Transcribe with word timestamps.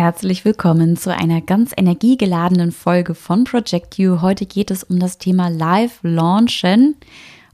Herzlich 0.00 0.46
willkommen 0.46 0.96
zu 0.96 1.14
einer 1.14 1.42
ganz 1.42 1.72
energiegeladenen 1.76 2.72
Folge 2.72 3.14
von 3.14 3.44
Project 3.44 3.98
You. 3.98 4.22
Heute 4.22 4.46
geht 4.46 4.70
es 4.70 4.82
um 4.82 4.98
das 4.98 5.18
Thema 5.18 5.48
Live-Launchen. 5.48 6.96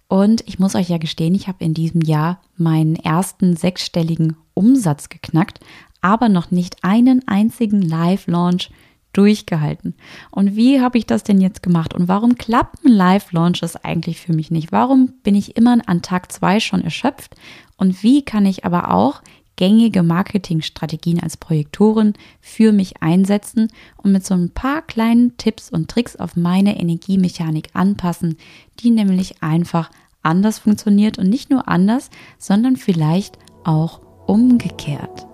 Und 0.07 0.45
ich 0.47 0.61
muss 0.61 0.77
euch 0.77 0.89
ja 0.89 0.99
gestehen, 0.99 1.35
ich 1.35 1.49
habe 1.49 1.65
in 1.65 1.75
diesem 1.75 2.03
Jahr 2.03 2.41
meinen 2.57 2.95
ersten 2.95 3.57
sechsstelligen 3.57 4.37
Umsatz 4.55 5.09
geknackt, 5.09 5.59
aber 6.03 6.29
noch 6.29 6.53
nicht 6.53 6.85
einen 6.85 7.27
einzigen 7.27 7.83
Live-Launch 7.83 8.71
durchgehalten. 9.13 9.97
Und 10.31 10.55
wie 10.55 10.81
habe 10.81 10.99
ich 10.99 11.07
das 11.07 11.25
denn 11.25 11.41
jetzt 11.41 11.65
gemacht? 11.65 11.95
Und 11.95 12.07
warum 12.07 12.37
klappen 12.37 12.93
Live-Launches 12.93 13.75
eigentlich 13.75 14.21
für 14.21 14.33
mich 14.33 14.53
nicht? 14.53 14.71
Warum 14.71 15.15
bin 15.25 15.35
ich 15.35 15.57
immer 15.57 15.79
an 15.87 16.01
Tag 16.01 16.31
zwei 16.31 16.61
schon 16.61 16.83
erschöpft? 16.83 17.35
Und 17.77 18.05
wie 18.05 18.25
kann 18.25 18.47
ich 18.47 18.65
aber 18.65 18.95
auch 18.95 19.21
gängige 19.57 20.03
Marketingstrategien 20.03 21.21
als 21.23 21.37
Projektorin 21.37 22.15
für 22.41 22.73
mich 22.73 23.03
einsetzen 23.03 23.69
und 23.97 24.13
mit 24.13 24.25
so 24.25 24.35
ein 24.35 24.51
paar 24.51 24.83
kleinen 24.83 25.37
Tipps 25.39 25.71
und 25.71 25.91
Tricks 25.91 26.17
auf 26.17 26.37
meine 26.37 26.79
Energiemechanik 26.79 27.71
anpassen, 27.73 28.37
die 28.81 28.91
nämlich 28.91 29.43
einfach 29.43 29.91
anders 30.23 30.59
funktioniert 30.59 31.19
und 31.19 31.29
nicht 31.29 31.51
nur 31.51 31.69
anders, 31.69 32.11
sondern 32.39 32.77
vielleicht 32.77 33.39
auch 33.65 34.01
umgekehrt. 34.27 35.27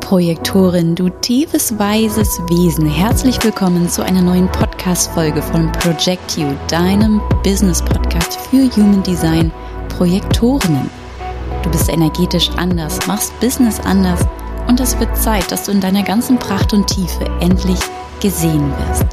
Projektorin, 0.00 0.94
du 0.94 1.08
tiefes, 1.08 1.78
weises 1.78 2.38
Wesen. 2.48 2.86
Herzlich 2.86 3.42
willkommen 3.42 3.88
zu 3.88 4.04
einer 4.04 4.20
neuen 4.20 4.48
Podcast-Folge 4.52 5.40
von 5.40 5.72
Project 5.72 6.36
You, 6.36 6.52
deinem 6.68 7.22
Business-Podcast 7.42 8.38
für 8.38 8.70
Human 8.76 9.02
Design 9.02 9.50
Projektorinnen. 9.96 10.90
Du 11.62 11.70
bist 11.70 11.88
energetisch 11.88 12.50
anders, 12.56 13.06
machst 13.06 13.38
Business 13.38 13.78
anders 13.78 14.20
und 14.66 14.80
es 14.80 14.98
wird 14.98 15.16
Zeit, 15.16 15.52
dass 15.52 15.64
du 15.64 15.72
in 15.72 15.80
deiner 15.80 16.02
ganzen 16.02 16.36
Pracht 16.36 16.72
und 16.72 16.88
Tiefe 16.88 17.24
endlich 17.40 17.78
gesehen 18.20 18.72
wirst. 18.88 19.06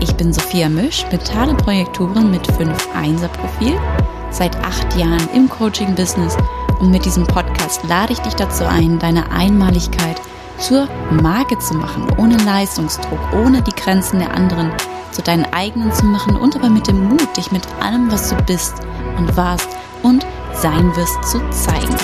Ich 0.00 0.14
bin 0.16 0.32
Sophia 0.32 0.68
Misch, 0.68 1.06
mentale 1.10 1.54
Projektorin 1.54 2.30
mit 2.30 2.46
5 2.46 2.88
Einser-Profil, 2.94 3.80
seit 4.30 4.54
acht 4.56 4.94
Jahren 4.98 5.28
im 5.34 5.48
Coaching-Business 5.48 6.36
und 6.78 6.90
mit 6.90 7.06
diesem 7.06 7.26
Podcast 7.26 7.82
lade 7.88 8.12
ich 8.12 8.18
dich 8.18 8.34
dazu 8.34 8.64
ein, 8.66 8.98
deine 8.98 9.30
Einmaligkeit 9.30 10.20
zur 10.58 10.88
Marke 11.22 11.58
zu 11.58 11.74
machen, 11.74 12.06
ohne 12.18 12.36
Leistungsdruck, 12.36 13.32
ohne 13.32 13.62
die 13.62 13.74
Grenzen 13.74 14.18
der 14.18 14.34
anderen 14.34 14.72
zu 15.10 15.22
deinen 15.22 15.46
eigenen 15.52 15.90
zu 15.92 16.04
machen 16.04 16.36
und 16.36 16.54
aber 16.54 16.68
mit 16.68 16.86
dem 16.86 17.08
Mut, 17.08 17.36
dich 17.36 17.50
mit 17.50 17.66
allem, 17.80 18.12
was 18.12 18.28
du 18.28 18.36
bist 18.42 18.74
und 19.16 19.36
warst, 19.36 19.68
und 20.02 20.26
sein 20.54 20.94
wirst 20.96 21.24
zu 21.24 21.38
zeigen. 21.50 21.96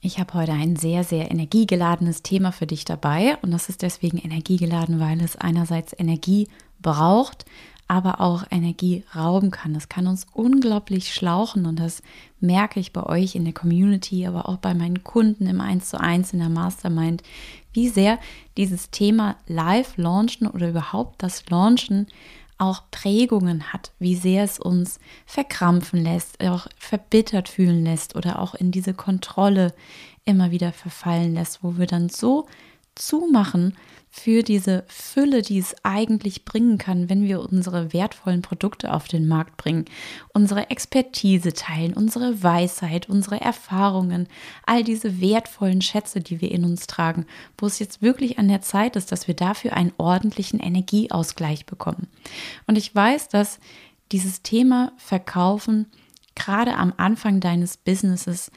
Ich 0.00 0.20
habe 0.20 0.34
heute 0.34 0.52
ein 0.52 0.76
sehr, 0.76 1.04
sehr 1.04 1.30
energiegeladenes 1.30 2.22
Thema 2.22 2.52
für 2.52 2.66
dich 2.66 2.84
dabei 2.84 3.36
und 3.42 3.50
das 3.50 3.68
ist 3.68 3.82
deswegen 3.82 4.18
energiegeladen, 4.18 5.00
weil 5.00 5.20
es 5.20 5.36
einerseits 5.36 5.94
Energie 5.98 6.48
braucht, 6.80 7.44
aber 7.88 8.20
auch 8.20 8.44
Energie 8.50 9.04
rauben 9.14 9.50
kann. 9.50 9.74
Das 9.74 9.88
kann 9.88 10.06
uns 10.06 10.26
unglaublich 10.32 11.14
schlauchen 11.14 11.66
und 11.66 11.78
das 11.78 12.02
merke 12.40 12.80
ich 12.80 12.92
bei 12.92 13.04
euch 13.04 13.34
in 13.36 13.44
der 13.44 13.54
Community, 13.54 14.26
aber 14.26 14.48
auch 14.48 14.56
bei 14.56 14.74
meinen 14.74 15.04
Kunden 15.04 15.46
im 15.46 15.60
1 15.60 15.90
zu 15.90 16.00
1 16.00 16.32
in 16.32 16.40
der 16.40 16.48
Mastermind, 16.48 17.22
wie 17.72 17.88
sehr 17.88 18.18
dieses 18.56 18.90
Thema 18.90 19.36
Live-Launchen 19.46 20.48
oder 20.48 20.68
überhaupt 20.70 21.22
das 21.22 21.48
Launchen 21.48 22.06
auch 22.58 22.84
Prägungen 22.90 23.72
hat, 23.72 23.92
wie 23.98 24.16
sehr 24.16 24.42
es 24.42 24.58
uns 24.58 24.98
verkrampfen 25.26 26.02
lässt, 26.02 26.42
auch 26.42 26.66
verbittert 26.78 27.48
fühlen 27.48 27.84
lässt 27.84 28.16
oder 28.16 28.40
auch 28.40 28.54
in 28.54 28.70
diese 28.70 28.94
Kontrolle 28.94 29.74
immer 30.24 30.50
wieder 30.50 30.72
verfallen 30.72 31.34
lässt, 31.34 31.62
wo 31.62 31.76
wir 31.76 31.86
dann 31.86 32.08
so 32.08 32.46
zumachen, 32.94 33.76
für 34.18 34.42
diese 34.42 34.82
Fülle, 34.88 35.42
die 35.42 35.58
es 35.58 35.76
eigentlich 35.84 36.44
bringen 36.44 36.78
kann, 36.78 37.10
wenn 37.10 37.24
wir 37.24 37.40
unsere 37.40 37.92
wertvollen 37.92 38.40
Produkte 38.40 38.92
auf 38.92 39.08
den 39.08 39.28
Markt 39.28 39.56
bringen, 39.58 39.84
unsere 40.32 40.70
Expertise 40.70 41.52
teilen, 41.52 41.92
unsere 41.92 42.42
Weisheit, 42.42 43.08
unsere 43.08 43.40
Erfahrungen, 43.40 44.26
all 44.64 44.82
diese 44.82 45.20
wertvollen 45.20 45.82
Schätze, 45.82 46.20
die 46.20 46.40
wir 46.40 46.50
in 46.50 46.64
uns 46.64 46.86
tragen, 46.86 47.26
wo 47.58 47.66
es 47.66 47.78
jetzt 47.78 48.00
wirklich 48.00 48.38
an 48.38 48.48
der 48.48 48.62
Zeit 48.62 48.96
ist, 48.96 49.12
dass 49.12 49.28
wir 49.28 49.34
dafür 49.34 49.74
einen 49.74 49.92
ordentlichen 49.98 50.60
Energieausgleich 50.60 51.66
bekommen. 51.66 52.08
Und 52.66 52.78
ich 52.78 52.92
weiß, 52.92 53.28
dass 53.28 53.60
dieses 54.12 54.42
Thema 54.42 54.92
Verkaufen 54.96 55.86
gerade 56.34 56.74
am 56.74 56.94
Anfang 56.96 57.40
deines 57.40 57.76
Businesses 57.76 58.50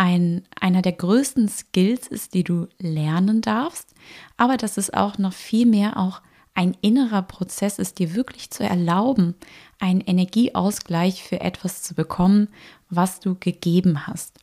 ein, 0.00 0.44
einer 0.58 0.80
der 0.80 0.92
größten 0.92 1.46
Skills 1.50 2.06
ist, 2.06 2.32
die 2.32 2.42
du 2.42 2.68
lernen 2.78 3.42
darfst, 3.42 3.94
aber 4.38 4.56
dass 4.56 4.78
es 4.78 4.94
auch 4.94 5.18
noch 5.18 5.34
viel 5.34 5.66
mehr 5.66 5.98
auch 5.98 6.22
ein 6.54 6.74
innerer 6.80 7.20
Prozess 7.20 7.78
ist, 7.78 7.98
dir 7.98 8.14
wirklich 8.14 8.50
zu 8.50 8.64
erlauben, 8.64 9.34
einen 9.78 10.00
Energieausgleich 10.00 11.22
für 11.22 11.42
etwas 11.42 11.82
zu 11.82 11.94
bekommen, 11.94 12.48
was 12.88 13.20
du 13.20 13.36
gegeben 13.38 14.06
hast. 14.06 14.38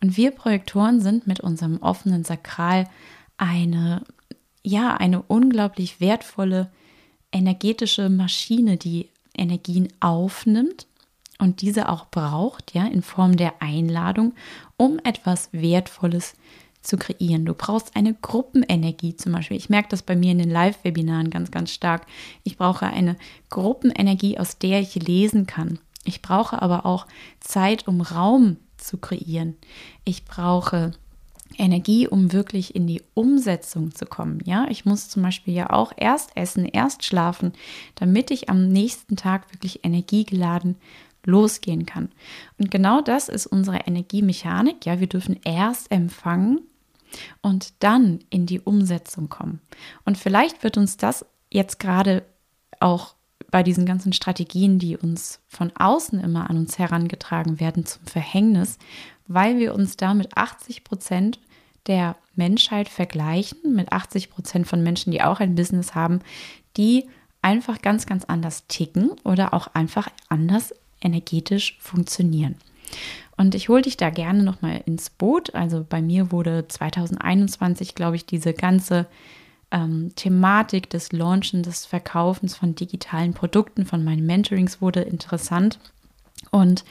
Und 0.00 0.16
wir 0.16 0.30
Projektoren 0.30 1.02
sind 1.02 1.26
mit 1.26 1.38
unserem 1.38 1.82
offenen 1.82 2.24
Sakral 2.24 2.88
eine, 3.36 4.04
ja, 4.62 4.94
eine 4.94 5.20
unglaublich 5.20 6.00
wertvolle 6.00 6.70
energetische 7.30 8.08
Maschine, 8.08 8.78
die 8.78 9.10
Energien 9.36 9.88
aufnimmt 10.00 10.86
und 11.38 11.62
diese 11.62 11.88
auch 11.88 12.06
braucht, 12.06 12.74
ja, 12.74 12.86
in 12.86 13.02
Form 13.02 13.36
der 13.36 13.60
Einladung, 13.60 14.34
um 14.76 14.98
etwas 15.04 15.48
Wertvolles 15.52 16.34
zu 16.82 16.96
kreieren. 16.96 17.44
Du 17.44 17.54
brauchst 17.54 17.96
eine 17.96 18.14
Gruppenenergie 18.14 19.16
zum 19.16 19.32
Beispiel. 19.32 19.56
Ich 19.56 19.70
merke 19.70 19.88
das 19.88 20.02
bei 20.02 20.16
mir 20.16 20.32
in 20.32 20.38
den 20.38 20.50
Live-Webinaren 20.50 21.30
ganz, 21.30 21.50
ganz 21.50 21.70
stark. 21.70 22.06
Ich 22.42 22.56
brauche 22.56 22.86
eine 22.86 23.16
Gruppenenergie, 23.50 24.38
aus 24.38 24.58
der 24.58 24.80
ich 24.80 24.94
lesen 24.94 25.46
kann. 25.46 25.78
Ich 26.04 26.20
brauche 26.20 26.60
aber 26.60 26.84
auch 26.84 27.06
Zeit, 27.40 27.88
um 27.88 28.02
Raum 28.02 28.58
zu 28.76 28.98
kreieren. 28.98 29.56
Ich 30.04 30.26
brauche 30.26 30.92
Energie, 31.56 32.08
um 32.08 32.32
wirklich 32.32 32.74
in 32.74 32.86
die 32.86 33.02
Umsetzung 33.14 33.94
zu 33.94 34.06
kommen. 34.06 34.40
Ja, 34.44 34.66
ich 34.68 34.84
muss 34.84 35.08
zum 35.08 35.22
Beispiel 35.22 35.54
ja 35.54 35.70
auch 35.70 35.92
erst 35.96 36.36
essen, 36.36 36.66
erst 36.66 37.04
schlafen, 37.04 37.52
damit 37.94 38.30
ich 38.30 38.50
am 38.50 38.68
nächsten 38.68 39.16
Tag 39.16 39.52
wirklich 39.52 39.84
energiegeladen 39.84 40.76
losgehen 41.26 41.86
kann. 41.86 42.10
Und 42.58 42.70
genau 42.70 43.00
das 43.00 43.28
ist 43.28 43.46
unsere 43.46 43.78
Energiemechanik. 43.78 44.84
Ja, 44.86 45.00
wir 45.00 45.06
dürfen 45.06 45.40
erst 45.44 45.90
empfangen 45.90 46.60
und 47.42 47.72
dann 47.80 48.20
in 48.30 48.46
die 48.46 48.60
Umsetzung 48.60 49.28
kommen. 49.28 49.60
Und 50.04 50.18
vielleicht 50.18 50.62
wird 50.62 50.76
uns 50.76 50.96
das 50.96 51.24
jetzt 51.50 51.78
gerade 51.78 52.24
auch 52.80 53.14
bei 53.50 53.62
diesen 53.62 53.86
ganzen 53.86 54.12
Strategien, 54.12 54.78
die 54.78 54.96
uns 54.96 55.40
von 55.46 55.70
außen 55.76 56.18
immer 56.18 56.50
an 56.50 56.56
uns 56.56 56.78
herangetragen 56.78 57.60
werden, 57.60 57.86
zum 57.86 58.04
Verhängnis, 58.04 58.78
weil 59.28 59.58
wir 59.58 59.74
uns 59.74 59.96
da 59.96 60.12
mit 60.12 60.36
80 60.36 60.82
Prozent 60.82 61.38
der 61.86 62.16
Menschheit 62.34 62.88
vergleichen, 62.88 63.74
mit 63.74 63.92
80 63.92 64.30
Prozent 64.30 64.66
von 64.66 64.82
Menschen, 64.82 65.12
die 65.12 65.22
auch 65.22 65.40
ein 65.40 65.54
Business 65.54 65.94
haben, 65.94 66.20
die 66.76 67.08
einfach 67.42 67.82
ganz, 67.82 68.06
ganz 68.06 68.24
anders 68.24 68.66
ticken 68.66 69.12
oder 69.22 69.54
auch 69.54 69.68
einfach 69.74 70.08
anders 70.28 70.74
energetisch 71.04 71.76
funktionieren. 71.80 72.56
Und 73.36 73.54
ich 73.54 73.68
hole 73.68 73.82
dich 73.82 73.96
da 73.96 74.10
gerne 74.10 74.42
nochmal 74.42 74.82
ins 74.86 75.10
Boot. 75.10 75.54
Also 75.54 75.84
bei 75.88 76.00
mir 76.00 76.30
wurde 76.30 76.66
2021, 76.68 77.94
glaube 77.94 78.16
ich, 78.16 78.26
diese 78.26 78.54
ganze 78.54 79.06
ähm, 79.70 80.12
Thematik 80.14 80.88
des 80.90 81.12
Launchen, 81.12 81.62
des 81.62 81.84
Verkaufens 81.84 82.56
von 82.56 82.74
digitalen 82.74 83.34
Produkten, 83.34 83.86
von 83.86 84.04
meinen 84.04 84.24
Mentorings 84.24 84.80
wurde 84.80 85.00
interessant. 85.00 85.80
Und 86.54 86.84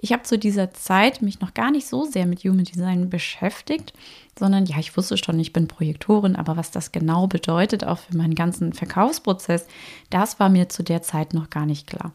ich 0.00 0.14
habe 0.14 0.22
zu 0.22 0.38
dieser 0.38 0.72
Zeit 0.72 1.20
mich 1.20 1.40
noch 1.40 1.52
gar 1.52 1.70
nicht 1.70 1.86
so 1.86 2.06
sehr 2.06 2.24
mit 2.24 2.42
Human 2.42 2.64
Design 2.64 3.10
beschäftigt, 3.10 3.92
sondern 4.38 4.64
ja, 4.64 4.78
ich 4.78 4.96
wusste 4.96 5.18
schon, 5.18 5.38
ich 5.38 5.52
bin 5.52 5.68
Projektorin, 5.68 6.36
aber 6.36 6.56
was 6.56 6.70
das 6.70 6.90
genau 6.90 7.26
bedeutet, 7.26 7.84
auch 7.84 7.98
für 7.98 8.16
meinen 8.16 8.34
ganzen 8.34 8.72
Verkaufsprozess, 8.72 9.66
das 10.08 10.40
war 10.40 10.48
mir 10.48 10.70
zu 10.70 10.82
der 10.82 11.02
Zeit 11.02 11.34
noch 11.34 11.50
gar 11.50 11.66
nicht 11.66 11.86
klar. 11.86 12.14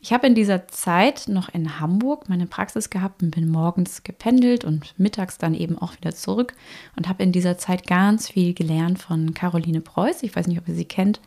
Ich 0.00 0.12
habe 0.12 0.28
in 0.28 0.36
dieser 0.36 0.68
Zeit 0.68 1.26
noch 1.26 1.48
in 1.48 1.80
Hamburg 1.80 2.28
meine 2.28 2.46
Praxis 2.46 2.90
gehabt 2.90 3.24
und 3.24 3.32
bin 3.32 3.50
morgens 3.50 4.04
gependelt 4.04 4.64
und 4.64 4.94
mittags 4.98 5.38
dann 5.38 5.52
eben 5.52 5.76
auch 5.76 5.96
wieder 5.96 6.14
zurück 6.14 6.54
und 6.94 7.08
habe 7.08 7.24
in 7.24 7.32
dieser 7.32 7.58
Zeit 7.58 7.88
ganz 7.88 8.28
viel 8.28 8.54
gelernt 8.54 9.00
von 9.00 9.34
Caroline 9.34 9.80
Preuß. 9.80 10.22
Ich 10.22 10.36
weiß 10.36 10.46
nicht, 10.46 10.60
ob 10.60 10.68
ihr 10.68 10.74
sie 10.74 10.84
kennt, 10.84 11.20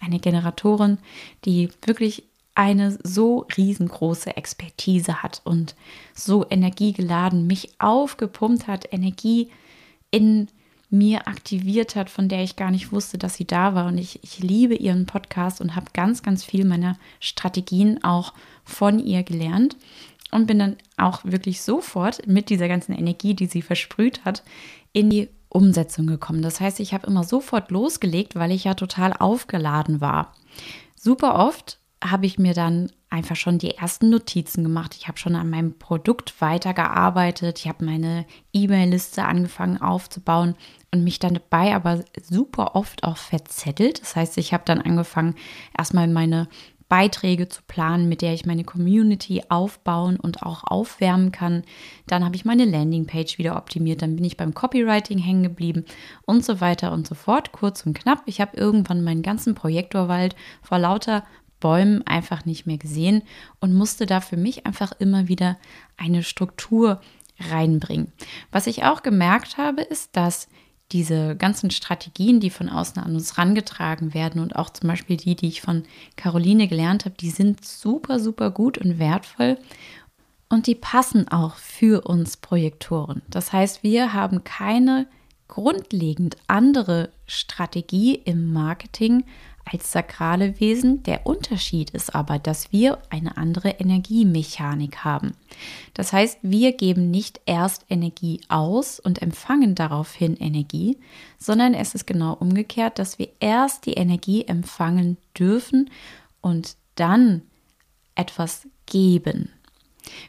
eine 0.00 0.18
Generatorin, 0.18 0.98
die 1.44 1.68
wirklich 1.86 2.24
eine 2.54 2.96
so 3.02 3.46
riesengroße 3.56 4.36
Expertise 4.36 5.22
hat 5.22 5.42
und 5.44 5.74
so 6.14 6.46
energiegeladen 6.48 7.46
mich 7.46 7.74
aufgepumpt 7.78 8.68
hat, 8.68 8.92
Energie 8.92 9.50
in 10.10 10.48
mir 10.90 11.26
aktiviert 11.26 11.96
hat, 11.96 12.08
von 12.08 12.28
der 12.28 12.44
ich 12.44 12.54
gar 12.54 12.70
nicht 12.70 12.92
wusste, 12.92 13.18
dass 13.18 13.34
sie 13.34 13.46
da 13.46 13.74
war. 13.74 13.86
Und 13.86 13.98
ich, 13.98 14.22
ich 14.22 14.38
liebe 14.38 14.74
ihren 14.76 15.06
Podcast 15.06 15.60
und 15.60 15.74
habe 15.74 15.86
ganz, 15.92 16.22
ganz 16.22 16.44
viel 16.44 16.64
meiner 16.64 16.96
Strategien 17.18 18.02
auch 18.04 18.32
von 18.64 19.00
ihr 19.00 19.24
gelernt 19.24 19.76
und 20.30 20.46
bin 20.46 20.60
dann 20.60 20.76
auch 20.96 21.24
wirklich 21.24 21.62
sofort 21.62 22.26
mit 22.26 22.48
dieser 22.48 22.68
ganzen 22.68 22.92
Energie, 22.92 23.34
die 23.34 23.46
sie 23.46 23.62
versprüht 23.62 24.24
hat, 24.24 24.44
in 24.92 25.10
die 25.10 25.28
Umsetzung 25.48 26.06
gekommen. 26.06 26.42
Das 26.42 26.60
heißt, 26.60 26.80
ich 26.80 26.94
habe 26.94 27.06
immer 27.06 27.24
sofort 27.24 27.70
losgelegt, 27.70 28.36
weil 28.36 28.52
ich 28.52 28.64
ja 28.64 28.74
total 28.74 29.12
aufgeladen 29.12 30.00
war. 30.00 30.32
Super 30.94 31.36
oft 31.36 31.78
habe 32.04 32.26
ich 32.26 32.38
mir 32.38 32.52
dann 32.52 32.92
einfach 33.08 33.36
schon 33.36 33.58
die 33.58 33.70
ersten 33.70 34.10
Notizen 34.10 34.62
gemacht. 34.62 34.94
Ich 34.98 35.08
habe 35.08 35.18
schon 35.18 35.36
an 35.36 35.48
meinem 35.48 35.78
Produkt 35.78 36.40
weitergearbeitet. 36.40 37.60
Ich 37.60 37.68
habe 37.68 37.84
meine 37.84 38.26
E-Mail-Liste 38.52 39.24
angefangen 39.24 39.80
aufzubauen 39.80 40.54
und 40.92 41.04
mich 41.04 41.18
dann 41.18 41.34
dabei 41.34 41.74
aber 41.74 42.04
super 42.22 42.74
oft 42.76 43.04
auch 43.04 43.16
verzettelt. 43.16 44.02
Das 44.02 44.16
heißt, 44.16 44.36
ich 44.38 44.52
habe 44.52 44.64
dann 44.66 44.80
angefangen, 44.80 45.36
erstmal 45.76 46.08
meine 46.08 46.48
Beiträge 46.88 47.48
zu 47.48 47.62
planen, 47.66 48.08
mit 48.08 48.20
der 48.20 48.34
ich 48.34 48.44
meine 48.44 48.64
Community 48.64 49.42
aufbauen 49.48 50.16
und 50.20 50.42
auch 50.42 50.64
aufwärmen 50.64 51.32
kann. 51.32 51.62
Dann 52.06 52.24
habe 52.24 52.36
ich 52.36 52.44
meine 52.44 52.66
Landingpage 52.66 53.38
wieder 53.38 53.56
optimiert, 53.56 54.02
dann 54.02 54.16
bin 54.16 54.24
ich 54.24 54.36
beim 54.36 54.54
Copywriting 54.54 55.18
hängen 55.18 55.42
geblieben 55.42 55.86
und 56.26 56.44
so 56.44 56.60
weiter 56.60 56.92
und 56.92 57.06
so 57.06 57.14
fort. 57.14 57.52
Kurz 57.52 57.86
und 57.86 57.98
knapp, 57.98 58.22
ich 58.26 58.40
habe 58.40 58.56
irgendwann 58.56 59.02
meinen 59.02 59.22
ganzen 59.22 59.54
Projektorwald 59.54 60.36
vor 60.62 60.78
lauter 60.78 61.24
Bäumen 61.64 62.06
einfach 62.06 62.44
nicht 62.44 62.66
mehr 62.66 62.76
gesehen 62.76 63.22
und 63.58 63.72
musste 63.72 64.04
da 64.04 64.20
für 64.20 64.36
mich 64.36 64.66
einfach 64.66 64.92
immer 64.98 65.28
wieder 65.28 65.56
eine 65.96 66.22
Struktur 66.22 67.00
reinbringen. 67.40 68.12
Was 68.52 68.66
ich 68.66 68.84
auch 68.84 69.02
gemerkt 69.02 69.56
habe, 69.56 69.80
ist, 69.80 70.14
dass 70.14 70.46
diese 70.92 71.34
ganzen 71.36 71.70
Strategien, 71.70 72.38
die 72.38 72.50
von 72.50 72.68
außen 72.68 73.02
an 73.02 73.14
uns 73.14 73.38
rangetragen 73.38 74.12
werden 74.12 74.42
und 74.42 74.56
auch 74.56 74.68
zum 74.68 74.88
Beispiel 74.88 75.16
die, 75.16 75.36
die 75.36 75.48
ich 75.48 75.62
von 75.62 75.84
Caroline 76.16 76.68
gelernt 76.68 77.06
habe, 77.06 77.14
die 77.18 77.30
sind 77.30 77.64
super, 77.64 78.20
super 78.20 78.50
gut 78.50 78.76
und 78.76 78.98
wertvoll 78.98 79.56
und 80.50 80.66
die 80.66 80.74
passen 80.74 81.28
auch 81.28 81.54
für 81.56 82.06
uns 82.06 82.36
Projektoren. 82.36 83.22
Das 83.30 83.54
heißt, 83.54 83.82
wir 83.82 84.12
haben 84.12 84.44
keine 84.44 85.06
grundlegend 85.48 86.36
andere 86.46 87.08
Strategie 87.26 88.16
im 88.16 88.52
Marketing 88.52 89.24
als 89.64 89.92
sakrale 89.92 90.60
Wesen. 90.60 91.02
Der 91.04 91.26
Unterschied 91.26 91.90
ist 91.90 92.14
aber, 92.14 92.38
dass 92.38 92.72
wir 92.72 92.98
eine 93.10 93.36
andere 93.36 93.70
Energiemechanik 93.70 95.04
haben. 95.04 95.32
Das 95.94 96.12
heißt, 96.12 96.38
wir 96.42 96.72
geben 96.72 97.10
nicht 97.10 97.40
erst 97.46 97.86
Energie 97.88 98.40
aus 98.48 99.00
und 99.00 99.22
empfangen 99.22 99.74
daraufhin 99.74 100.36
Energie, 100.36 100.98
sondern 101.38 101.74
es 101.74 101.94
ist 101.94 102.06
genau 102.06 102.34
umgekehrt, 102.34 102.98
dass 102.98 103.18
wir 103.18 103.28
erst 103.40 103.86
die 103.86 103.94
Energie 103.94 104.44
empfangen 104.44 105.16
dürfen 105.38 105.90
und 106.40 106.76
dann 106.94 107.42
etwas 108.14 108.68
geben. 108.86 109.50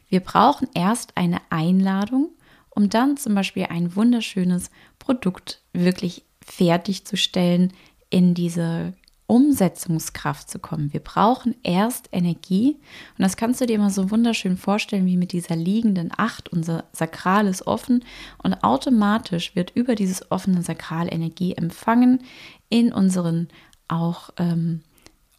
Wir 0.10 0.22
brauchen 0.22 0.68
erst 0.74 1.18
eine 1.18 1.42
Einladung, 1.50 2.30
um 2.70 2.90
dann 2.90 3.18
zum 3.18 3.36
Beispiel 3.36 3.66
ein 3.70 3.96
wunderschönes 3.96 4.70
Produkt 5.00 5.62
wirklich 5.74 6.24
fertigzustellen, 6.42 7.74
in 8.10 8.34
diese 8.34 8.94
Umsetzungskraft 9.28 10.50
zu 10.50 10.60
kommen. 10.60 10.94
Wir 10.94 11.00
brauchen 11.00 11.56
erst 11.64 12.10
Energie 12.12 12.78
und 13.18 13.24
das 13.24 13.38
kannst 13.38 13.60
du 13.60 13.66
dir 13.66 13.80
mal 13.80 13.90
so 13.90 14.12
wunderschön 14.12 14.58
vorstellen 14.58 15.06
wie 15.06 15.18
mit 15.18 15.32
dieser 15.32 15.56
liegenden 15.56 16.12
Acht. 16.16 16.50
Unser 16.50 16.86
Sakral 16.92 17.48
ist 17.48 17.66
offen 17.66 18.04
und 18.44 18.64
automatisch 18.64 19.56
wird 19.56 19.72
über 19.76 19.96
dieses 19.96 20.32
offene 20.32 20.62
Sakral 20.62 21.12
Energie 21.12 21.54
empfangen 21.54 22.24
in 22.70 22.94
unseren 22.94 23.48
auch 23.88 24.30
ähm, 24.38 24.82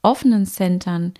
offenen 0.02 0.46
Centern 0.46 1.14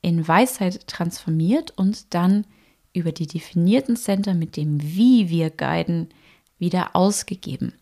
in 0.00 0.26
Weisheit 0.26 0.86
transformiert 0.86 1.72
und 1.76 2.14
dann 2.14 2.46
über 2.92 3.12
die 3.12 3.26
definierten 3.26 3.96
Center 3.96 4.34
mit 4.34 4.56
dem 4.56 4.82
Wie 4.82 5.28
wir 5.28 5.50
guiden 5.50 6.08
wieder 6.58 6.96
ausgegeben 6.96 7.74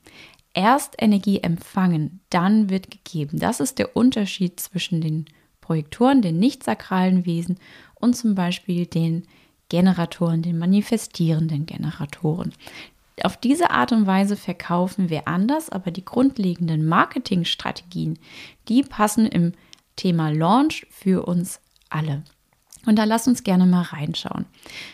erst 0.57 0.97
Energie 0.99 1.41
empfangen, 1.41 2.21
dann 2.31 2.71
wird 2.71 2.91
gegeben. 2.91 3.39
Das 3.39 3.61
ist 3.61 3.79
der 3.79 3.95
Unterschied 3.95 4.59
zwischen 4.59 5.01
den 5.01 5.27
Projektoren, 5.61 6.23
den 6.23 6.39
nicht 6.39 6.65
sakralen 6.65 7.27
Wesen 7.27 7.59
und 7.95 8.17
zum 8.17 8.35
Beispiel 8.35 8.87
den 8.87 9.27
Generatoren, 9.69 10.43
den 10.43 10.59
manifestierenden 10.59 11.67
Generatoren. 11.67 12.53
Auf 13.23 13.37
diese 13.37 13.71
Art 13.71 13.93
und 13.93 14.07
Weise 14.07 14.37
verkaufen 14.37 15.11
wir 15.11 15.29
anders, 15.29 15.71
aber 15.71 15.91
die 15.91 16.05
grundlegenden 16.05 16.87
Marketingstrategien, 16.87 18.19
die 18.69 18.83
passen 18.83 19.27
im 19.27 19.53
Thema 19.97 20.31
Launch 20.31 20.87
für 20.91 21.27
uns 21.27 21.61
alle. 21.89 22.23
Und 22.87 22.97
da 22.97 23.05
lass 23.05 23.27
uns 23.27 23.43
gerne 23.43 23.67
mal 23.67 23.83
reinschauen. 23.83 24.47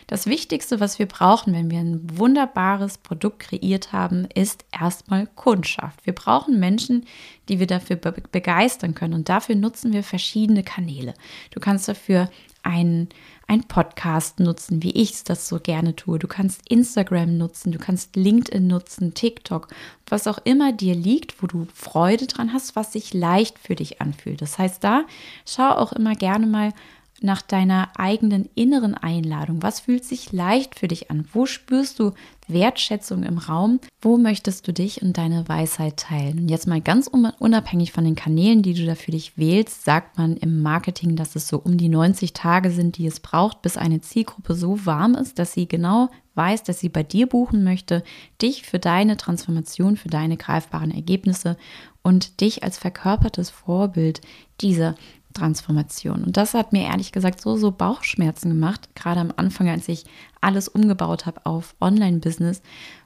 Das 0.07 0.25
Wichtigste, 0.25 0.79
was 0.79 0.99
wir 0.99 1.05
brauchen, 1.05 1.53
wenn 1.53 1.69
wir 1.69 1.79
ein 1.79 2.17
wunderbares 2.17 2.97
Produkt 2.97 3.39
kreiert 3.39 3.93
haben, 3.93 4.27
ist 4.33 4.65
erstmal 4.71 5.27
Kundschaft. 5.27 6.05
Wir 6.05 6.13
brauchen 6.13 6.59
Menschen, 6.59 7.05
die 7.49 7.59
wir 7.59 7.67
dafür 7.67 7.95
be 7.95 8.13
begeistern 8.31 8.95
können. 8.95 9.13
Und 9.13 9.29
dafür 9.29 9.55
nutzen 9.55 9.93
wir 9.93 10.03
verschiedene 10.03 10.63
Kanäle. 10.63 11.13
Du 11.51 11.59
kannst 11.59 11.87
dafür 11.87 12.29
einen, 12.63 13.09
einen 13.47 13.65
Podcast 13.65 14.39
nutzen, 14.39 14.81
wie 14.81 14.91
ich 14.91 15.23
das 15.23 15.47
so 15.47 15.59
gerne 15.59 15.95
tue. 15.95 16.17
Du 16.17 16.27
kannst 16.27 16.61
Instagram 16.69 17.37
nutzen, 17.37 17.71
du 17.71 17.77
kannst 17.77 18.15
LinkedIn 18.15 18.65
nutzen, 18.65 19.13
TikTok, 19.13 19.67
was 20.07 20.27
auch 20.27 20.39
immer 20.45 20.71
dir 20.71 20.95
liegt, 20.95 21.43
wo 21.43 21.47
du 21.47 21.67
Freude 21.73 22.25
dran 22.25 22.53
hast, 22.53 22.75
was 22.75 22.93
sich 22.93 23.13
leicht 23.13 23.59
für 23.59 23.75
dich 23.75 24.01
anfühlt. 24.01 24.41
Das 24.41 24.57
heißt, 24.57 24.83
da 24.83 25.03
schau 25.45 25.69
auch 25.69 25.93
immer 25.93 26.15
gerne 26.15 26.47
mal 26.47 26.73
nach 27.21 27.41
deiner 27.41 27.89
eigenen 27.97 28.49
inneren 28.55 28.95
Einladung. 28.95 29.63
Was 29.63 29.81
fühlt 29.81 30.03
sich 30.03 30.31
leicht 30.31 30.77
für 30.77 30.87
dich 30.87 31.09
an? 31.09 31.25
Wo 31.31 31.45
spürst 31.45 31.99
du 31.99 32.11
Wertschätzung 32.47 33.23
im 33.23 33.37
Raum? 33.37 33.79
Wo 34.01 34.17
möchtest 34.17 34.67
du 34.67 34.73
dich 34.73 35.01
und 35.01 35.17
deine 35.17 35.47
Weisheit 35.47 35.97
teilen? 35.97 36.39
Und 36.39 36.49
jetzt 36.49 36.67
mal 36.67 36.81
ganz 36.81 37.07
unabhängig 37.07 37.91
von 37.91 38.03
den 38.03 38.15
Kanälen, 38.15 38.61
die 38.61 38.73
du 38.73 38.85
da 38.85 38.95
für 38.95 39.11
dich 39.11 39.37
wählst, 39.37 39.85
sagt 39.85 40.17
man 40.17 40.35
im 40.37 40.61
Marketing, 40.61 41.15
dass 41.15 41.35
es 41.35 41.47
so 41.47 41.57
um 41.57 41.77
die 41.77 41.89
90 41.89 42.33
Tage 42.33 42.71
sind, 42.71 42.97
die 42.97 43.07
es 43.07 43.21
braucht, 43.21 43.61
bis 43.61 43.77
eine 43.77 44.01
Zielgruppe 44.01 44.55
so 44.55 44.85
warm 44.85 45.15
ist, 45.15 45.39
dass 45.39 45.53
sie 45.53 45.67
genau 45.67 46.09
weiß, 46.35 46.63
dass 46.63 46.79
sie 46.79 46.89
bei 46.89 47.03
dir 47.03 47.27
buchen 47.27 47.63
möchte, 47.63 48.03
dich 48.41 48.63
für 48.63 48.79
deine 48.79 49.17
Transformation, 49.17 49.97
für 49.97 50.09
deine 50.09 50.35
greifbaren 50.35 50.91
Ergebnisse 50.91 51.57
und 52.01 52.41
dich 52.41 52.63
als 52.63 52.77
verkörpertes 52.77 53.49
Vorbild 53.49 54.21
dieser 54.61 54.95
Transformation. 55.33 56.23
Und 56.23 56.37
das 56.37 56.53
hat 56.53 56.73
mir 56.73 56.83
ehrlich 56.83 57.11
gesagt 57.11 57.41
so, 57.41 57.57
so 57.57 57.71
Bauchschmerzen 57.71 58.49
gemacht, 58.49 58.89
gerade 58.95 59.19
am 59.19 59.33
Anfang, 59.35 59.69
als 59.69 59.87
ich 59.89 60.05
alles 60.41 60.67
umgebaut 60.67 61.25
habe 61.25 61.45
auf 61.45 61.75
Online-Business, 61.81 62.61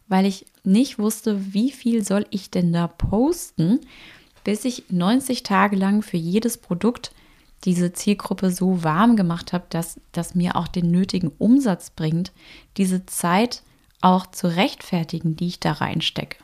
weil 0.07 0.25
ich 0.25 0.45
nicht 0.63 0.99
wusste, 0.99 1.53
wie 1.53 1.71
viel 1.71 2.03
soll 2.03 2.25
ich 2.29 2.49
denn 2.49 2.73
da 2.73 2.87
posten, 2.87 3.79
bis 4.43 4.65
ich 4.65 4.85
90 4.89 5.43
Tage 5.43 5.75
lang 5.75 6.01
für 6.01 6.17
jedes 6.17 6.57
Produkt 6.57 7.11
diese 7.63 7.91
Zielgruppe 7.91 8.51
so 8.51 8.83
warm 8.83 9.15
gemacht 9.15 9.51
habe, 9.51 9.65
dass 9.69 9.99
das 10.11 10.35
mir 10.35 10.55
auch 10.55 10.67
den 10.67 10.91
nötigen 10.91 11.31
Umsatz 11.37 11.89
bringt, 11.89 12.31
diese 12.77 13.05
Zeit 13.05 13.63
auch 13.99 14.27
zu 14.27 14.47
rechtfertigen, 14.47 15.35
die 15.35 15.47
ich 15.47 15.59
da 15.59 15.73
reinstecke. 15.73 16.37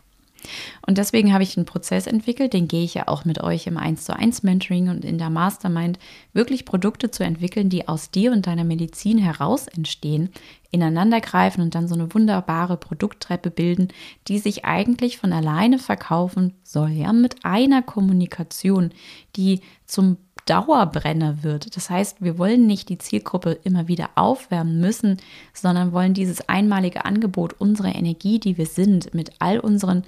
Und 0.86 0.98
deswegen 0.98 1.34
habe 1.34 1.44
ich 1.44 1.58
einen 1.58 1.66
Prozess 1.66 2.08
entwickelt, 2.08 2.54
den 2.54 2.68
gehe 2.68 2.84
ich 2.84 2.94
ja 2.94 3.08
auch 3.08 3.26
mit 3.26 3.42
euch 3.42 3.68
im 3.68 3.78
1 3.78 4.06
zu 4.06 4.16
1 4.16 4.44
Mentoring 4.44 4.90
und 4.90 5.06
in 5.06 5.18
der 5.18 5.30
Mastermind, 5.30 6.00
wirklich 6.34 6.66
Produkte 6.66 7.12
zu 7.12 7.24
entwickeln, 7.24 7.70
die 7.70 7.88
aus 7.88 8.12
dir 8.12 8.32
und 8.32 8.48
deiner 8.48 8.64
Medizin 8.64 9.18
heraus 9.18 9.68
entstehen, 9.68 10.30
ineinandergreifen 10.72 11.64
und 11.64 11.76
dann 11.76 11.88
so 11.88 11.96
eine 11.96 12.14
wunderbare 12.14 12.78
Produkttreppe 12.78 13.52
bilden, 13.52 13.90
die 14.28 14.40
sich 14.40 14.66
eigentlich 14.66 15.18
von 15.18 15.32
alleine 15.32 15.80
verkaufen 15.80 16.54
soll, 16.64 16.90
ja, 16.90 17.14
mit 17.14 17.46
einer 17.46 17.82
Kommunikation, 17.82 18.92
die 19.36 19.62
zum 19.86 20.18
Dauerbrenner 20.46 21.44
wird. 21.44 21.76
Das 21.76 21.90
heißt, 21.90 22.22
wir 22.22 22.38
wollen 22.38 22.68
nicht 22.68 22.90
die 22.90 22.98
Zielgruppe 22.98 23.52
immer 23.64 23.88
wieder 23.88 24.10
aufwärmen 24.16 24.80
müssen, 24.82 25.18
sondern 25.54 25.94
wollen 25.94 26.14
dieses 26.14 26.48
einmalige 26.50 27.06
Angebot 27.06 27.54
unserer 27.54 27.96
Energie, 27.96 28.40
die 28.40 28.58
wir 28.58 28.66
sind, 28.66 29.14
mit 29.14 29.32
all 29.40 29.60
unseren 29.60 30.04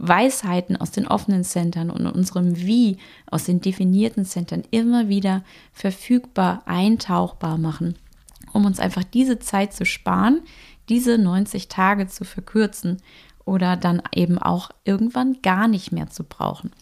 Weisheiten 0.00 0.76
aus 0.76 0.90
den 0.90 1.06
offenen 1.06 1.44
Centern 1.44 1.90
und 1.90 2.06
unserem 2.06 2.56
Wie 2.56 2.96
aus 3.30 3.44
den 3.44 3.60
definierten 3.60 4.24
Centern 4.24 4.62
immer 4.70 5.08
wieder 5.08 5.44
verfügbar, 5.72 6.62
eintauchbar 6.64 7.58
machen, 7.58 7.96
um 8.52 8.64
uns 8.64 8.80
einfach 8.80 9.04
diese 9.04 9.38
Zeit 9.38 9.74
zu 9.74 9.84
sparen, 9.84 10.40
diese 10.88 11.18
90 11.18 11.68
Tage 11.68 12.06
zu 12.06 12.24
verkürzen 12.24 12.96
oder 13.44 13.76
dann 13.76 14.02
eben 14.14 14.38
auch 14.38 14.70
irgendwann 14.84 15.42
gar 15.42 15.68
nicht 15.68 15.92
mehr 15.92 16.08
zu 16.08 16.24
brauchen. 16.24 16.72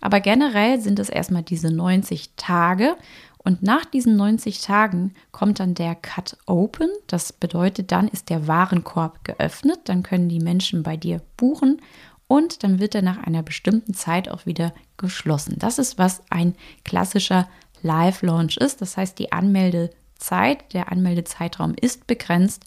Aber 0.00 0.20
generell 0.20 0.80
sind 0.80 0.98
es 0.98 1.10
erstmal 1.10 1.42
diese 1.42 1.70
90 1.70 2.30
Tage 2.36 2.96
und 3.38 3.62
nach 3.62 3.84
diesen 3.84 4.16
90 4.16 4.62
Tagen 4.62 5.12
kommt 5.30 5.60
dann 5.60 5.74
der 5.74 5.94
Cut 5.94 6.38
Open. 6.46 6.88
Das 7.06 7.32
bedeutet, 7.32 7.92
dann 7.92 8.08
ist 8.08 8.30
der 8.30 8.46
Warenkorb 8.48 9.22
geöffnet, 9.22 9.80
dann 9.84 10.02
können 10.02 10.30
die 10.30 10.40
Menschen 10.40 10.82
bei 10.82 10.96
dir 10.96 11.20
buchen 11.36 11.80
und 12.26 12.62
dann 12.62 12.80
wird 12.80 12.94
er 12.94 13.02
nach 13.02 13.18
einer 13.18 13.42
bestimmten 13.42 13.94
Zeit 13.94 14.28
auch 14.28 14.46
wieder 14.46 14.72
geschlossen. 14.96 15.56
Das 15.58 15.78
ist, 15.78 15.98
was 15.98 16.22
ein 16.30 16.54
klassischer 16.84 17.48
Live-Launch 17.82 18.56
ist. 18.56 18.80
Das 18.80 18.96
heißt, 18.96 19.18
die 19.18 19.32
Anmeldezeit, 19.32 20.72
der 20.72 20.90
Anmeldezeitraum 20.90 21.74
ist 21.80 22.06
begrenzt. 22.06 22.64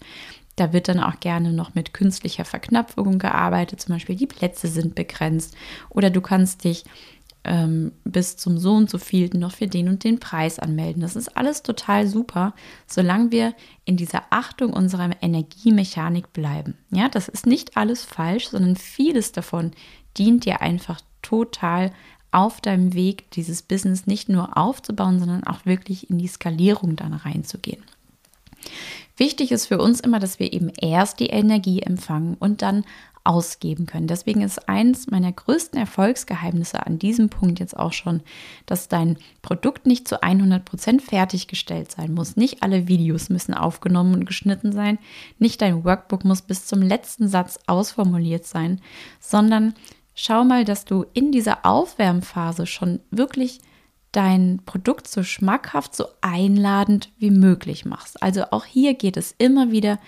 Da 0.56 0.72
wird 0.72 0.88
dann 0.88 1.00
auch 1.00 1.20
gerne 1.20 1.52
noch 1.52 1.74
mit 1.74 1.92
künstlicher 1.92 2.44
Verknapfung 2.44 3.18
gearbeitet. 3.18 3.80
Zum 3.80 3.94
Beispiel 3.94 4.16
die 4.16 4.26
Plätze 4.26 4.68
sind 4.68 4.94
begrenzt 4.94 5.56
oder 5.90 6.10
du 6.10 6.20
kannst 6.20 6.64
dich 6.64 6.84
ähm, 7.48 7.92
bis 8.04 8.36
zum 8.36 8.58
so 8.58 8.74
und 8.74 8.90
so 8.90 8.98
vielten 8.98 9.38
noch 9.38 9.52
für 9.52 9.66
den 9.66 9.88
und 9.88 10.04
den 10.04 10.20
Preis 10.20 10.58
anmelden. 10.58 11.00
Das 11.00 11.16
ist 11.16 11.36
alles 11.36 11.62
total 11.62 12.06
super, 12.06 12.54
solange 12.86 13.32
wir 13.32 13.54
in 13.84 13.96
dieser 13.96 14.24
Achtung 14.30 14.72
unserer 14.72 15.10
Energiemechanik 15.22 16.32
bleiben. 16.32 16.74
Ja, 16.90 17.08
das 17.08 17.28
ist 17.28 17.46
nicht 17.46 17.76
alles 17.76 18.04
falsch, 18.04 18.48
sondern 18.50 18.76
vieles 18.76 19.32
davon 19.32 19.72
dient 20.18 20.44
dir 20.44 20.60
einfach 20.60 21.00
total 21.22 21.90
auf 22.30 22.60
deinem 22.60 22.92
Weg, 22.92 23.30
dieses 23.30 23.62
Business 23.62 24.06
nicht 24.06 24.28
nur 24.28 24.58
aufzubauen, 24.58 25.18
sondern 25.18 25.44
auch 25.44 25.64
wirklich 25.64 26.10
in 26.10 26.18
die 26.18 26.28
Skalierung 26.28 26.94
dann 26.96 27.14
reinzugehen. 27.14 27.82
Wichtig 29.16 29.52
ist 29.52 29.66
für 29.66 29.78
uns 29.78 30.00
immer, 30.00 30.18
dass 30.18 30.38
wir 30.38 30.52
eben 30.52 30.70
erst 30.78 31.20
die 31.20 31.28
Energie 31.28 31.80
empfangen 31.80 32.36
und 32.38 32.60
dann 32.60 32.84
ausgeben 33.28 33.84
können. 33.84 34.06
Deswegen 34.06 34.40
ist 34.40 34.70
eins 34.70 35.10
meiner 35.10 35.30
größten 35.30 35.78
Erfolgsgeheimnisse 35.78 36.86
an 36.86 36.98
diesem 36.98 37.28
Punkt 37.28 37.60
jetzt 37.60 37.76
auch 37.76 37.92
schon, 37.92 38.22
dass 38.64 38.88
dein 38.88 39.18
Produkt 39.42 39.86
nicht 39.86 40.08
zu 40.08 40.22
100 40.22 40.64
Prozent 40.64 41.02
fertiggestellt 41.02 41.92
sein 41.92 42.14
muss. 42.14 42.36
Nicht 42.36 42.62
alle 42.62 42.88
Videos 42.88 43.28
müssen 43.28 43.52
aufgenommen 43.52 44.14
und 44.14 44.24
geschnitten 44.24 44.72
sein. 44.72 44.98
Nicht 45.38 45.60
dein 45.60 45.84
Workbook 45.84 46.24
muss 46.24 46.40
bis 46.40 46.64
zum 46.64 46.80
letzten 46.80 47.28
Satz 47.28 47.58
ausformuliert 47.66 48.46
sein, 48.46 48.80
sondern 49.20 49.74
schau 50.14 50.42
mal, 50.44 50.64
dass 50.64 50.86
du 50.86 51.04
in 51.12 51.30
dieser 51.30 51.66
Aufwärmphase 51.66 52.66
schon 52.66 53.00
wirklich 53.10 53.60
dein 54.12 54.62
Produkt 54.64 55.06
so 55.06 55.22
schmackhaft, 55.22 55.94
so 55.94 56.06
einladend 56.22 57.10
wie 57.18 57.30
möglich 57.30 57.84
machst. 57.84 58.22
Also 58.22 58.44
auch 58.52 58.64
hier 58.64 58.94
geht 58.94 59.18
es 59.18 59.34
immer 59.36 59.70
wieder 59.70 59.98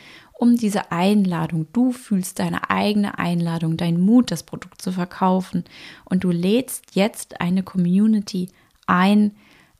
um 0.41 0.57
diese 0.57 0.91
Einladung. 0.91 1.67
Du 1.73 1.93
fühlst 1.93 2.39
deine 2.39 2.71
eigene 2.71 3.19
Einladung, 3.19 3.77
dein 3.77 4.01
Mut, 4.01 4.31
das 4.31 4.43
Produkt 4.43 4.81
zu 4.81 4.91
verkaufen. 4.91 5.65
Und 6.07 6.25
du 6.25 6.31
lädst 6.31 6.95
jetzt 6.95 7.41
eine 7.43 7.63
Community 7.63 8.49
ein, 8.87 9.33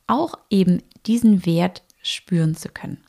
auch 0.05 0.35
eben 0.51 0.83
diesen 1.07 1.47
Wert 1.47 1.81
spüren 2.03 2.55
zu 2.55 2.69
können. 2.69 3.03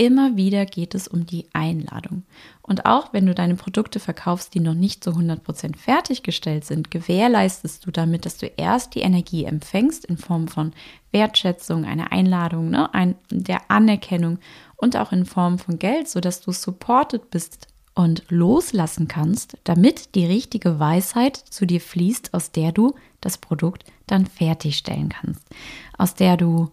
Immer 0.00 0.34
wieder 0.38 0.64
geht 0.64 0.94
es 0.94 1.06
um 1.08 1.26
die 1.26 1.44
Einladung. 1.52 2.22
Und 2.62 2.86
auch 2.86 3.12
wenn 3.12 3.26
du 3.26 3.34
deine 3.34 3.56
Produkte 3.56 4.00
verkaufst, 4.00 4.54
die 4.54 4.60
noch 4.60 4.72
nicht 4.72 5.04
zu 5.04 5.10
100% 5.10 5.76
fertiggestellt 5.76 6.64
sind, 6.64 6.90
gewährleistest 6.90 7.84
du 7.84 7.90
damit, 7.90 8.24
dass 8.24 8.38
du 8.38 8.46
erst 8.46 8.94
die 8.94 9.00
Energie 9.00 9.44
empfängst 9.44 10.06
in 10.06 10.16
Form 10.16 10.48
von 10.48 10.72
Wertschätzung, 11.12 11.84
einer 11.84 12.12
Einladung, 12.12 12.70
ne, 12.70 12.94
ein, 12.94 13.16
der 13.30 13.70
Anerkennung 13.70 14.38
und 14.80 14.96
auch 14.96 15.12
in 15.12 15.26
Form 15.26 15.58
von 15.58 15.78
Geld, 15.78 16.08
sodass 16.08 16.40
du 16.40 16.52
supported 16.52 17.30
bist 17.30 17.68
und 17.94 18.24
loslassen 18.28 19.08
kannst, 19.08 19.58
damit 19.64 20.14
die 20.14 20.24
richtige 20.24 20.78
Weisheit 20.78 21.36
zu 21.36 21.66
dir 21.66 21.80
fließt, 21.80 22.32
aus 22.34 22.50
der 22.50 22.72
du 22.72 22.94
das 23.20 23.38
Produkt 23.38 23.84
dann 24.06 24.26
fertigstellen 24.26 25.10
kannst, 25.10 25.44
aus 25.98 26.14
der 26.14 26.36
du 26.36 26.70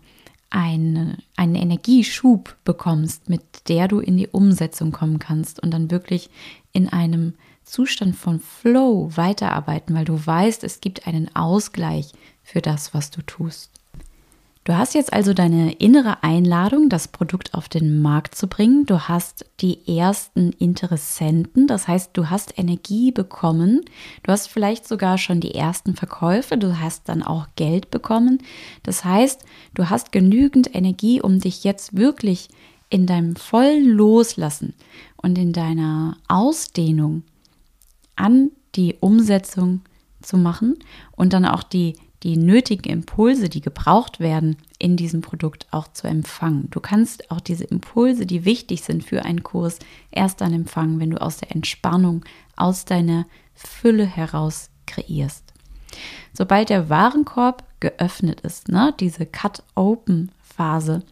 eine, 0.49 1.17
einen 1.35 1.55
Energieschub 1.55 2.55
bekommst, 2.63 3.29
mit 3.29 3.41
der 3.67 3.87
du 3.87 3.99
in 3.99 4.15
die 4.15 4.27
Umsetzung 4.27 4.91
kommen 4.91 5.19
kannst 5.19 5.61
und 5.61 5.71
dann 5.71 5.91
wirklich 5.91 6.29
in 6.71 6.87
einem 6.87 7.33
Zustand 7.63 8.15
von 8.15 8.39
Flow 8.39 9.11
weiterarbeiten, 9.15 9.93
weil 9.93 10.05
du 10.05 10.25
weißt, 10.25 10.63
es 10.63 10.79
gibt 10.79 11.05
einen 11.05 11.35
Ausgleich 11.35 12.13
für 12.41 12.61
das, 12.61 12.93
was 12.93 13.11
du 13.11 13.21
tust. 13.23 13.76
Du 14.67 14.77
hast 14.77 14.95
jetzt 14.95 15.13
also 15.13 15.33
deine 15.33 15.71
innere 15.75 16.23
Einladung, 16.23 16.89
das 16.89 17.07
Produkt 17.07 17.53
auf 17.53 17.69
den 17.69 18.01
Markt 18.01 18.35
zu 18.35 18.47
bringen. 18.47 18.85
Du 18.85 19.07
hast 19.07 19.45
die 19.61 19.97
ersten 19.97 20.51
Interessenten, 20.51 21.67
das 21.67 21.87
heißt, 21.87 22.09
du 22.11 22.29
hast 22.29 22.59
Energie 22.59 23.13
bekommen. 23.13 23.79
Du 24.23 24.31
hast 24.33 24.47
vielleicht 24.47 24.85
sogar 24.85 25.17
schon 25.19 25.39
die 25.39 25.55
ersten 25.55 25.95
Verkäufe, 25.95 26.57
du 26.57 26.81
hast 26.81 27.07
dann 27.07 27.23
auch 27.23 27.47
Geld 27.55 27.91
bekommen. 27.91 28.39
Das 28.83 29.05
heißt, 29.05 29.45
du 29.73 29.89
hast 29.89 30.11
genügend 30.11 30.75
Energie, 30.75 31.21
um 31.21 31.39
dich 31.39 31.63
jetzt 31.63 31.95
wirklich 31.95 32.49
in 32.89 33.05
deinem 33.05 33.37
vollen 33.37 33.85
Loslassen 33.85 34.73
und 35.15 35.37
in 35.37 35.53
deiner 35.53 36.17
Ausdehnung 36.27 37.23
an 38.17 38.51
die 38.75 38.97
Umsetzung 38.99 39.79
zu 40.21 40.35
machen 40.37 40.77
und 41.15 41.31
dann 41.31 41.45
auch 41.45 41.63
die 41.63 41.95
die 42.23 42.37
nötigen 42.37 42.89
Impulse, 42.89 43.49
die 43.49 43.61
gebraucht 43.61 44.19
werden, 44.19 44.57
in 44.79 44.97
diesem 44.97 45.21
Produkt 45.21 45.67
auch 45.71 45.87
zu 45.89 46.07
empfangen. 46.07 46.69
Du 46.71 46.79
kannst 46.79 47.29
auch 47.31 47.39
diese 47.41 47.63
Impulse, 47.63 48.25
die 48.25 48.45
wichtig 48.45 48.83
sind 48.83 49.03
für 49.03 49.23
einen 49.23 49.43
Kurs, 49.43 49.79
erst 50.11 50.41
dann 50.41 50.53
empfangen, 50.53 50.99
wenn 50.99 51.11
du 51.11 51.21
aus 51.21 51.37
der 51.37 51.51
Entspannung, 51.51 52.25
aus 52.55 52.85
deiner 52.85 53.25
Fülle 53.53 54.05
heraus 54.05 54.69
kreierst. 54.85 55.53
Sobald 56.33 56.69
der 56.69 56.89
Warenkorb 56.89 57.63
geöffnet 57.79 58.41
ist, 58.41 58.69
ne, 58.69 58.93
diese 58.99 59.25
Cut-Open-Phase, 59.25 61.03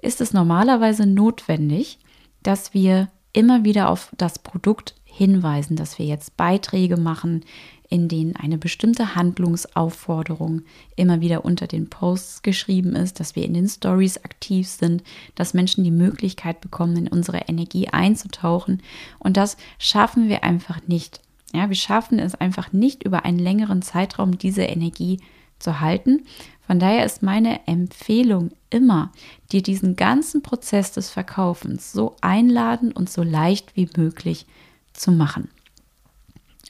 ist 0.00 0.20
es 0.20 0.32
normalerweise 0.32 1.06
notwendig, 1.06 1.98
dass 2.42 2.74
wir 2.74 3.10
immer 3.32 3.64
wieder 3.64 3.88
auf 3.88 4.12
das 4.16 4.38
Produkt 4.38 4.94
hinweisen, 5.16 5.76
dass 5.76 5.98
wir 5.98 6.06
jetzt 6.06 6.36
Beiträge 6.36 6.96
machen, 6.96 7.44
in 7.88 8.08
denen 8.08 8.34
eine 8.34 8.58
bestimmte 8.58 9.14
Handlungsaufforderung 9.14 10.62
immer 10.96 11.20
wieder 11.20 11.44
unter 11.44 11.68
den 11.68 11.88
Posts 11.88 12.42
geschrieben 12.42 12.96
ist, 12.96 13.20
dass 13.20 13.36
wir 13.36 13.44
in 13.44 13.54
den 13.54 13.68
Stories 13.68 14.24
aktiv 14.24 14.66
sind, 14.66 15.04
dass 15.36 15.54
Menschen 15.54 15.84
die 15.84 15.92
Möglichkeit 15.92 16.60
bekommen, 16.60 16.96
in 16.96 17.08
unsere 17.08 17.42
Energie 17.46 17.88
einzutauchen. 17.88 18.82
Und 19.20 19.36
das 19.36 19.56
schaffen 19.78 20.28
wir 20.28 20.42
einfach 20.42 20.80
nicht. 20.88 21.20
Ja, 21.52 21.68
wir 21.68 21.76
schaffen 21.76 22.18
es 22.18 22.34
einfach 22.34 22.72
nicht 22.72 23.04
über 23.04 23.24
einen 23.24 23.38
längeren 23.38 23.82
Zeitraum, 23.82 24.38
diese 24.38 24.62
Energie 24.62 25.20
zu 25.60 25.80
halten. 25.80 26.24
Von 26.66 26.80
daher 26.80 27.04
ist 27.04 27.22
meine 27.22 27.64
Empfehlung 27.68 28.50
immer, 28.70 29.12
dir 29.52 29.62
diesen 29.62 29.94
ganzen 29.94 30.42
Prozess 30.42 30.90
des 30.90 31.10
Verkaufens 31.10 31.92
so 31.92 32.16
einladend 32.22 32.96
und 32.96 33.08
so 33.08 33.22
leicht 33.22 33.76
wie 33.76 33.88
möglich 33.96 34.46
zu 34.46 34.63
machen 35.10 35.48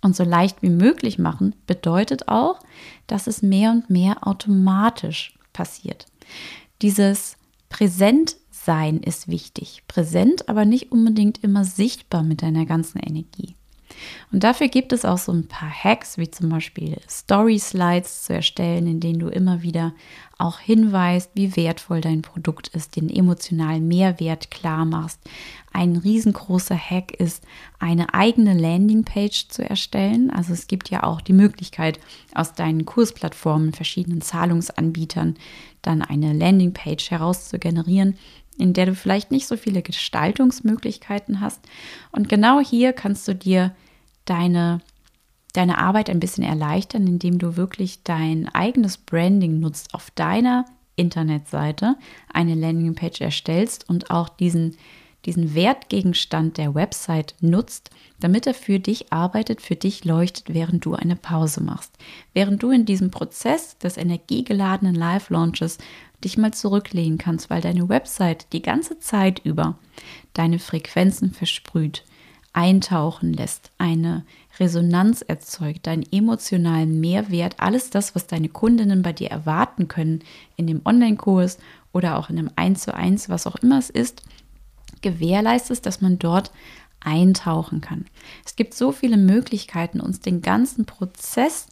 und 0.04 0.14
so 0.14 0.22
leicht 0.22 0.62
wie 0.62 0.70
möglich 0.70 1.18
machen, 1.18 1.54
bedeutet 1.66 2.28
auch, 2.28 2.60
dass 3.06 3.26
es 3.26 3.42
mehr 3.42 3.70
und 3.70 3.88
mehr 3.88 4.26
automatisch 4.26 5.34
passiert. 5.52 6.06
Dieses 6.82 7.38
Präsentsein 7.70 8.98
ist 8.98 9.28
wichtig. 9.28 9.82
Präsent, 9.88 10.48
aber 10.48 10.66
nicht 10.66 10.92
unbedingt 10.92 11.42
immer 11.42 11.64
sichtbar 11.64 12.22
mit 12.22 12.42
deiner 12.42 12.66
ganzen 12.66 12.98
Energie. 12.98 13.56
Und 14.32 14.44
dafür 14.44 14.68
gibt 14.68 14.92
es 14.92 15.04
auch 15.04 15.18
so 15.18 15.32
ein 15.32 15.48
paar 15.48 15.70
Hacks, 15.70 16.18
wie 16.18 16.30
zum 16.30 16.48
Beispiel 16.48 16.96
Story-Slides 17.08 18.24
zu 18.24 18.34
erstellen, 18.34 18.86
in 18.86 19.00
denen 19.00 19.18
du 19.18 19.28
immer 19.28 19.62
wieder 19.62 19.92
auch 20.38 20.58
hinweist, 20.58 21.30
wie 21.34 21.56
wertvoll 21.56 22.00
dein 22.00 22.22
Produkt 22.22 22.68
ist, 22.68 22.96
den 22.96 23.08
emotionalen 23.08 23.86
Mehrwert 23.86 24.50
klar 24.50 24.84
machst. 24.84 25.20
Ein 25.72 25.96
riesengroßer 25.96 26.76
Hack 26.76 27.12
ist, 27.12 27.44
eine 27.78 28.14
eigene 28.14 28.54
Landingpage 28.54 29.48
zu 29.48 29.68
erstellen. 29.68 30.30
Also 30.30 30.52
es 30.52 30.66
gibt 30.66 30.90
ja 30.90 31.02
auch 31.02 31.20
die 31.20 31.32
Möglichkeit, 31.32 32.00
aus 32.34 32.52
deinen 32.52 32.84
Kursplattformen, 32.84 33.72
verschiedenen 33.72 34.20
Zahlungsanbietern, 34.20 35.36
dann 35.82 36.02
eine 36.02 36.32
Landingpage 36.32 37.10
heraus 37.10 37.48
zu 37.48 37.58
generieren, 37.58 38.16
in 38.58 38.72
der 38.72 38.86
du 38.86 38.94
vielleicht 38.94 39.30
nicht 39.30 39.46
so 39.46 39.56
viele 39.56 39.82
Gestaltungsmöglichkeiten 39.82 41.40
hast. 41.40 41.60
Und 42.12 42.28
genau 42.28 42.60
hier 42.60 42.92
kannst 42.92 43.26
du 43.26 43.34
dir 43.34 43.74
deine, 44.24 44.80
deine 45.52 45.78
Arbeit 45.78 46.10
ein 46.10 46.20
bisschen 46.20 46.44
erleichtern, 46.44 47.06
indem 47.06 47.38
du 47.38 47.56
wirklich 47.56 48.02
dein 48.02 48.48
eigenes 48.48 48.98
Branding 48.98 49.60
nutzt 49.60 49.94
auf 49.94 50.10
deiner 50.10 50.64
Internetseite, 50.96 51.96
eine 52.32 52.54
Landingpage 52.54 53.20
erstellst 53.20 53.88
und 53.88 54.10
auch 54.10 54.28
diesen, 54.28 54.76
diesen 55.24 55.54
Wertgegenstand 55.54 56.58
der 56.58 56.74
Website 56.74 57.34
nutzt, 57.40 57.90
damit 58.20 58.46
er 58.46 58.54
für 58.54 58.78
dich 58.78 59.12
arbeitet, 59.12 59.60
für 59.60 59.76
dich 59.76 60.04
leuchtet, 60.04 60.54
während 60.54 60.84
du 60.84 60.94
eine 60.94 61.16
Pause 61.16 61.62
machst. 61.62 61.96
Während 62.32 62.62
du 62.62 62.70
in 62.70 62.84
diesem 62.84 63.10
Prozess 63.10 63.78
des 63.78 63.96
energiegeladenen 63.96 64.94
Live-Launches 64.94 65.78
dich 66.22 66.38
mal 66.38 66.52
zurücklehnen 66.52 67.18
kannst, 67.18 67.50
weil 67.50 67.60
deine 67.60 67.88
Website 67.88 68.46
die 68.52 68.62
ganze 68.62 68.98
Zeit 68.98 69.40
über 69.44 69.78
deine 70.32 70.58
Frequenzen 70.58 71.32
versprüht, 71.32 72.04
eintauchen 72.54 73.32
lässt, 73.32 73.70
eine 73.78 74.24
Resonanz 74.58 75.22
erzeugt, 75.22 75.86
deinen 75.86 76.06
emotionalen 76.10 77.00
Mehrwert, 77.00 77.56
alles 77.58 77.90
das, 77.90 78.14
was 78.14 78.26
deine 78.26 78.48
Kundinnen 78.48 79.02
bei 79.02 79.12
dir 79.12 79.30
erwarten 79.30 79.88
können 79.88 80.22
in 80.56 80.66
dem 80.66 80.80
Online-Kurs 80.84 81.58
oder 81.92 82.16
auch 82.16 82.30
in 82.30 82.38
einem 82.38 82.50
1 82.56 82.82
zu 82.82 82.94
1, 82.94 83.28
was 83.28 83.46
auch 83.46 83.56
immer 83.56 83.78
es 83.78 83.90
ist, 83.90 84.22
gewährleistest, 85.02 85.84
dass 85.84 86.00
man 86.00 86.18
dort 86.18 86.52
eintauchen 87.00 87.80
kann. 87.80 88.06
Es 88.46 88.56
gibt 88.56 88.74
so 88.74 88.92
viele 88.92 89.16
Möglichkeiten, 89.16 90.00
uns 90.00 90.20
den 90.20 90.40
ganzen 90.40 90.86
Prozess 90.86 91.66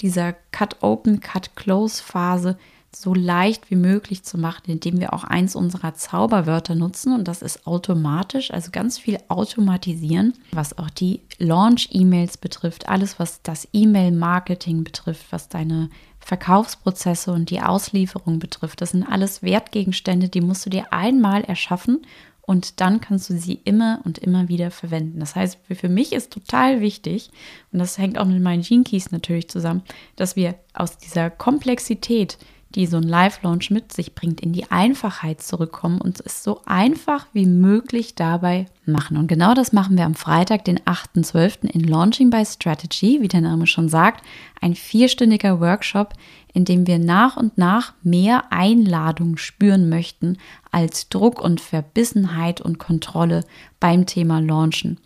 dieser 0.00 0.34
Cut-Open, 0.52 1.20
Cut-Close-Phase 1.20 2.58
so 3.00 3.14
leicht 3.14 3.70
wie 3.70 3.76
möglich 3.76 4.22
zu 4.22 4.38
machen, 4.38 4.70
indem 4.70 5.00
wir 5.00 5.12
auch 5.12 5.24
eins 5.24 5.56
unserer 5.56 5.94
Zauberwörter 5.94 6.74
nutzen 6.74 7.14
und 7.14 7.28
das 7.28 7.42
ist 7.42 7.66
automatisch, 7.66 8.50
also 8.50 8.70
ganz 8.70 8.98
viel 8.98 9.18
automatisieren, 9.28 10.34
was 10.52 10.78
auch 10.78 10.90
die 10.90 11.20
Launch-E-Mails 11.38 12.38
betrifft, 12.38 12.88
alles 12.88 13.18
was 13.18 13.42
das 13.42 13.68
E-Mail-Marketing 13.72 14.84
betrifft, 14.84 15.26
was 15.30 15.48
deine 15.48 15.90
Verkaufsprozesse 16.20 17.32
und 17.32 17.50
die 17.50 17.60
Auslieferung 17.60 18.38
betrifft. 18.38 18.80
Das 18.80 18.90
sind 18.90 19.04
alles 19.04 19.42
Wertgegenstände, 19.42 20.28
die 20.28 20.40
musst 20.40 20.66
du 20.66 20.70
dir 20.70 20.92
einmal 20.92 21.44
erschaffen 21.44 22.02
und 22.46 22.80
dann 22.80 23.00
kannst 23.00 23.28
du 23.28 23.36
sie 23.36 23.60
immer 23.64 24.00
und 24.04 24.18
immer 24.18 24.48
wieder 24.48 24.70
verwenden. 24.70 25.18
Das 25.18 25.34
heißt, 25.34 25.58
für 25.68 25.88
mich 25.88 26.12
ist 26.12 26.32
total 26.32 26.80
wichtig, 26.80 27.30
und 27.72 27.80
das 27.80 27.98
hängt 27.98 28.18
auch 28.18 28.24
mit 28.24 28.40
meinen 28.40 28.62
Gene 28.62 28.84
Keys 28.84 29.10
natürlich 29.10 29.48
zusammen, 29.48 29.82
dass 30.14 30.36
wir 30.36 30.54
aus 30.72 30.96
dieser 30.96 31.28
Komplexität, 31.28 32.38
die 32.76 32.86
so 32.86 32.98
ein 32.98 33.02
Live-Launch 33.02 33.70
mit 33.70 33.92
sich 33.92 34.14
bringt, 34.14 34.40
in 34.40 34.52
die 34.52 34.70
Einfachheit 34.70 35.42
zurückkommen 35.42 36.00
und 36.00 36.20
es 36.20 36.44
so 36.44 36.60
einfach 36.66 37.26
wie 37.32 37.46
möglich 37.46 38.14
dabei 38.14 38.66
machen. 38.84 39.16
Und 39.16 39.26
genau 39.26 39.54
das 39.54 39.72
machen 39.72 39.96
wir 39.96 40.04
am 40.04 40.14
Freitag, 40.14 40.66
den 40.66 40.78
8.12. 40.80 41.70
in 41.70 41.80
Launching 41.80 42.28
by 42.28 42.44
Strategy, 42.44 43.22
wie 43.22 43.28
der 43.28 43.40
Name 43.40 43.66
schon 43.66 43.88
sagt, 43.88 44.22
ein 44.60 44.74
vierstündiger 44.74 45.58
Workshop, 45.58 46.12
in 46.56 46.64
dem 46.64 46.86
wir 46.86 46.98
nach 46.98 47.36
und 47.36 47.58
nach 47.58 47.92
mehr 48.02 48.50
Einladung 48.50 49.36
spüren 49.36 49.90
möchten 49.90 50.38
als 50.70 51.10
Druck 51.10 51.38
und 51.38 51.60
Verbissenheit 51.60 52.62
und 52.62 52.78
Kontrolle 52.78 53.44
beim 53.78 54.06
Thema 54.06 54.40
Launchen. 54.40 54.98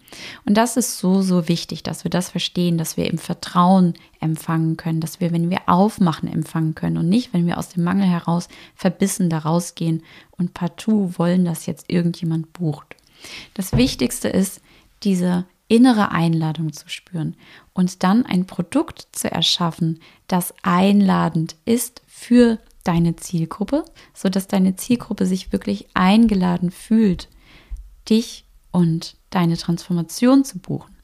Und 0.45 0.57
das 0.57 0.77
ist 0.77 0.99
so, 0.99 1.23
so 1.23 1.49
wichtig, 1.49 1.83
dass 1.83 2.05
wir 2.05 2.11
das 2.13 2.29
verstehen, 2.29 2.79
dass 2.79 2.97
wir 2.97 3.11
im 3.11 3.19
Vertrauen 3.19 3.95
empfangen 4.21 4.77
können, 4.77 5.01
dass 5.01 5.19
wir, 5.19 5.33
wenn 5.33 5.51
wir 5.51 5.63
aufmachen, 5.67 6.33
empfangen 6.33 6.77
können 6.77 6.99
und 6.99 7.09
nicht, 7.09 7.35
wenn 7.35 7.49
wir 7.49 7.59
aus 7.59 7.71
dem 7.71 7.83
Mangel 7.83 8.07
heraus 8.07 8.47
verbissen 8.77 9.29
da 9.29 9.39
rausgehen 9.39 10.05
und 10.31 10.55
partout 10.55 11.15
wollen, 11.17 11.45
dass 11.45 11.67
jetzt 11.67 11.91
irgendjemand 11.91 12.53
bucht. 12.53 12.95
Das 13.55 13.73
Wichtigste 13.73 14.29
ist, 14.29 14.61
diese 15.03 15.47
innere 15.71 16.11
Einladung 16.11 16.73
zu 16.73 16.89
spüren 16.89 17.37
und 17.73 18.03
dann 18.03 18.27
ein 18.27 18.45
Produkt 18.45 19.07
zu 19.13 19.31
erschaffen, 19.31 20.01
das 20.27 20.53
einladend 20.63 21.55
ist 21.65 22.03
für 22.09 22.59
deine 22.83 23.15
Zielgruppe, 23.15 23.85
sodass 24.13 24.49
deine 24.49 24.75
Zielgruppe 24.75 25.27
sich 25.27 25.53
wirklich 25.53 25.87
eingeladen 25.95 26.73
fühlt, 26.73 27.29
dich 28.09 28.45
und 28.73 29.17
deine 29.31 29.57
Transformation 29.57 30.45
zu 30.45 30.59
buchen. 30.59 30.97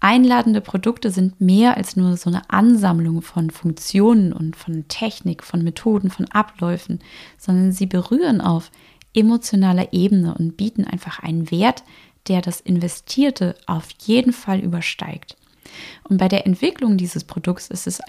Einladende 0.00 0.62
Produkte 0.62 1.10
sind 1.10 1.42
mehr 1.42 1.76
als 1.76 1.94
nur 1.94 2.16
so 2.16 2.30
eine 2.30 2.48
Ansammlung 2.48 3.20
von 3.20 3.50
Funktionen 3.50 4.32
und 4.32 4.56
von 4.56 4.88
Technik, 4.88 5.42
von 5.42 5.62
Methoden, 5.62 6.10
von 6.10 6.26
Abläufen, 6.30 7.00
sondern 7.36 7.72
sie 7.72 7.86
berühren 7.86 8.40
auf 8.40 8.70
emotionaler 9.14 9.92
Ebene 9.92 10.34
und 10.34 10.56
bieten 10.56 10.84
einfach 10.84 11.20
einen 11.20 11.50
Wert, 11.50 11.84
der 12.28 12.40
das 12.40 12.60
Investierte 12.60 13.56
auf 13.66 13.88
jeden 14.02 14.32
Fall 14.32 14.60
übersteigt. 14.60 15.36
Und 16.04 16.18
bei 16.18 16.28
der 16.28 16.46
Entwicklung 16.46 16.96
dieses 16.96 17.24
Produkts 17.24 17.68
ist 17.68 17.86
es 17.86 18.00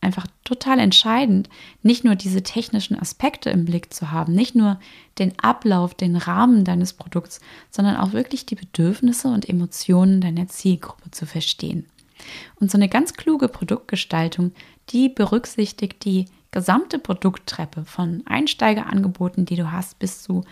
einfach 0.00 0.26
total 0.44 0.78
entscheidend, 0.78 1.48
nicht 1.82 2.04
nur 2.04 2.14
diese 2.14 2.42
technischen 2.42 2.98
Aspekte 2.98 3.50
im 3.50 3.64
Blick 3.64 3.92
zu 3.92 4.10
haben, 4.12 4.32
nicht 4.32 4.54
nur 4.54 4.78
den 5.18 5.38
Ablauf, 5.38 5.94
den 5.94 6.16
Rahmen 6.16 6.64
deines 6.64 6.92
Produkts, 6.92 7.40
sondern 7.70 7.96
auch 7.96 8.12
wirklich 8.12 8.46
die 8.46 8.54
Bedürfnisse 8.54 9.28
und 9.28 9.48
Emotionen 9.48 10.20
deiner 10.20 10.48
Zielgruppe 10.48 11.10
zu 11.10 11.26
verstehen. 11.26 11.86
Und 12.56 12.70
so 12.70 12.78
eine 12.78 12.88
ganz 12.88 13.14
kluge 13.14 13.48
Produktgestaltung, 13.48 14.52
die 14.90 15.08
berücksichtigt 15.08 16.04
die 16.04 16.26
gesamte 16.50 16.98
Produkttreppe 16.98 17.84
von 17.84 18.22
Einsteigerangeboten, 18.26 19.44
die 19.44 19.56
du 19.56 19.70
hast, 19.70 19.98
bis 19.98 20.22
zu 20.22 20.44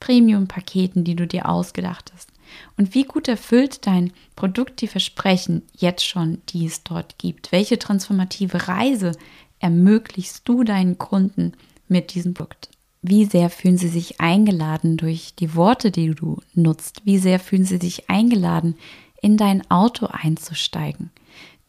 Premium-Paketen, 0.00 1.04
die 1.04 1.16
du 1.16 1.26
dir 1.26 1.48
ausgedacht 1.48 2.12
hast. 2.14 2.30
Und 2.76 2.94
wie 2.94 3.04
gut 3.04 3.28
erfüllt 3.28 3.86
dein 3.86 4.12
Produkt 4.36 4.80
die 4.80 4.86
Versprechen 4.86 5.62
jetzt 5.76 6.04
schon, 6.04 6.42
die 6.48 6.66
es 6.66 6.82
dort 6.84 7.18
gibt? 7.18 7.52
Welche 7.52 7.78
transformative 7.78 8.68
Reise 8.68 9.12
ermöglichst 9.60 10.48
du 10.48 10.64
deinen 10.64 10.98
Kunden 10.98 11.52
mit 11.88 12.14
diesem 12.14 12.34
Produkt? 12.34 12.70
Wie 13.02 13.24
sehr 13.26 13.48
fühlen 13.48 13.78
sie 13.78 13.88
sich 13.88 14.20
eingeladen 14.20 14.96
durch 14.96 15.34
die 15.34 15.54
Worte, 15.54 15.90
die 15.90 16.10
du 16.10 16.40
nutzt? 16.54 17.02
Wie 17.04 17.18
sehr 17.18 17.38
fühlen 17.38 17.64
sie 17.64 17.78
sich 17.78 18.10
eingeladen, 18.10 18.74
in 19.22 19.36
dein 19.36 19.68
Auto 19.70 20.06
einzusteigen? 20.06 21.10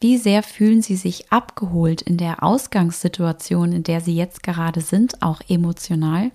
Wie 0.00 0.16
sehr 0.16 0.42
fühlen 0.42 0.82
sie 0.82 0.96
sich 0.96 1.30
abgeholt 1.30 2.02
in 2.02 2.16
der 2.16 2.42
Ausgangssituation, 2.42 3.72
in 3.72 3.82
der 3.82 4.00
sie 4.00 4.14
jetzt 4.14 4.42
gerade 4.42 4.80
sind, 4.80 5.22
auch 5.22 5.40
emotional? 5.48 6.32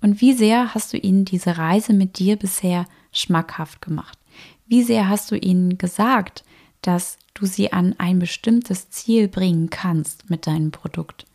Und 0.00 0.20
wie 0.20 0.32
sehr 0.32 0.74
hast 0.74 0.92
du 0.92 0.96
ihnen 0.96 1.24
diese 1.24 1.58
Reise 1.58 1.92
mit 1.92 2.18
dir 2.18 2.36
bisher 2.36 2.86
schmackhaft 3.12 3.80
gemacht? 3.80 4.18
Wie 4.66 4.82
sehr 4.82 5.08
hast 5.08 5.30
du 5.30 5.36
ihnen 5.36 5.78
gesagt, 5.78 6.44
dass 6.82 7.18
du 7.34 7.46
sie 7.46 7.72
an 7.72 7.94
ein 7.98 8.18
bestimmtes 8.18 8.90
Ziel 8.90 9.28
bringen 9.28 9.70
kannst 9.70 10.30
mit 10.30 10.46
deinem 10.46 10.70
Produkt? 10.70 11.26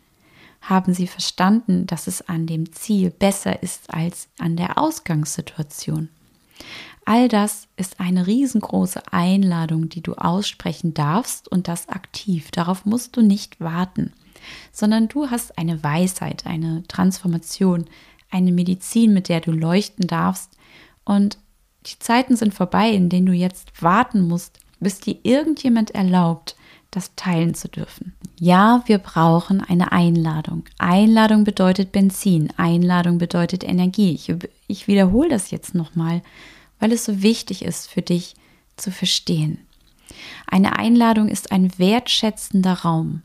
Haben 0.60 0.94
sie 0.94 1.06
verstanden, 1.06 1.86
dass 1.86 2.06
es 2.06 2.28
an 2.28 2.46
dem 2.46 2.72
Ziel 2.72 3.10
besser 3.10 3.62
ist 3.62 3.92
als 3.92 4.28
an 4.38 4.56
der 4.56 4.78
Ausgangssituation? 4.78 6.08
All 7.04 7.28
das 7.28 7.68
ist 7.76 8.00
eine 8.00 8.26
riesengroße 8.26 9.12
Einladung, 9.12 9.88
die 9.88 10.02
du 10.02 10.14
aussprechen 10.14 10.92
darfst 10.92 11.46
und 11.46 11.68
das 11.68 11.88
aktiv. 11.88 12.50
Darauf 12.50 12.84
musst 12.84 13.16
du 13.16 13.22
nicht 13.22 13.60
warten, 13.60 14.12
sondern 14.72 15.06
du 15.06 15.30
hast 15.30 15.56
eine 15.56 15.84
Weisheit, 15.84 16.46
eine 16.46 16.82
Transformation, 16.88 17.84
eine 18.30 18.50
Medizin, 18.50 19.14
mit 19.14 19.28
der 19.28 19.40
du 19.40 19.52
leuchten 19.52 20.08
darfst 20.08 20.50
und 21.04 21.38
die 21.86 21.98
Zeiten 21.98 22.36
sind 22.36 22.54
vorbei, 22.54 22.90
in 22.90 23.08
denen 23.08 23.26
du 23.26 23.32
jetzt 23.32 23.82
warten 23.82 24.26
musst, 24.26 24.58
bis 24.80 25.00
dir 25.00 25.16
irgendjemand 25.22 25.92
erlaubt, 25.92 26.56
das 26.90 27.14
teilen 27.14 27.54
zu 27.54 27.68
dürfen. 27.68 28.14
Ja, 28.38 28.82
wir 28.86 28.98
brauchen 28.98 29.60
eine 29.60 29.92
Einladung. 29.92 30.64
Einladung 30.78 31.44
bedeutet 31.44 31.92
Benzin, 31.92 32.52
Einladung 32.56 33.18
bedeutet 33.18 33.64
Energie. 33.64 34.14
Ich, 34.14 34.32
ich 34.66 34.88
wiederhole 34.88 35.28
das 35.28 35.50
jetzt 35.50 35.74
nochmal, 35.74 36.22
weil 36.78 36.92
es 36.92 37.04
so 37.04 37.22
wichtig 37.22 37.64
ist 37.64 37.88
für 37.88 38.02
dich 38.02 38.34
zu 38.76 38.90
verstehen. 38.90 39.58
Eine 40.46 40.78
Einladung 40.78 41.28
ist 41.28 41.52
ein 41.52 41.78
wertschätzender 41.78 42.74
Raum. 42.74 43.22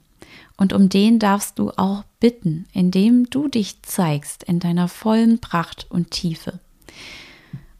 Und 0.57 0.73
um 0.73 0.89
den 0.89 1.17
darfst 1.17 1.57
du 1.57 1.71
auch 1.71 2.03
bitten, 2.19 2.67
indem 2.73 3.29
du 3.29 3.47
dich 3.47 3.81
zeigst 3.81 4.43
in 4.43 4.59
deiner 4.59 4.87
vollen 4.87 5.39
Pracht 5.39 5.87
und 5.89 6.11
Tiefe. 6.11 6.59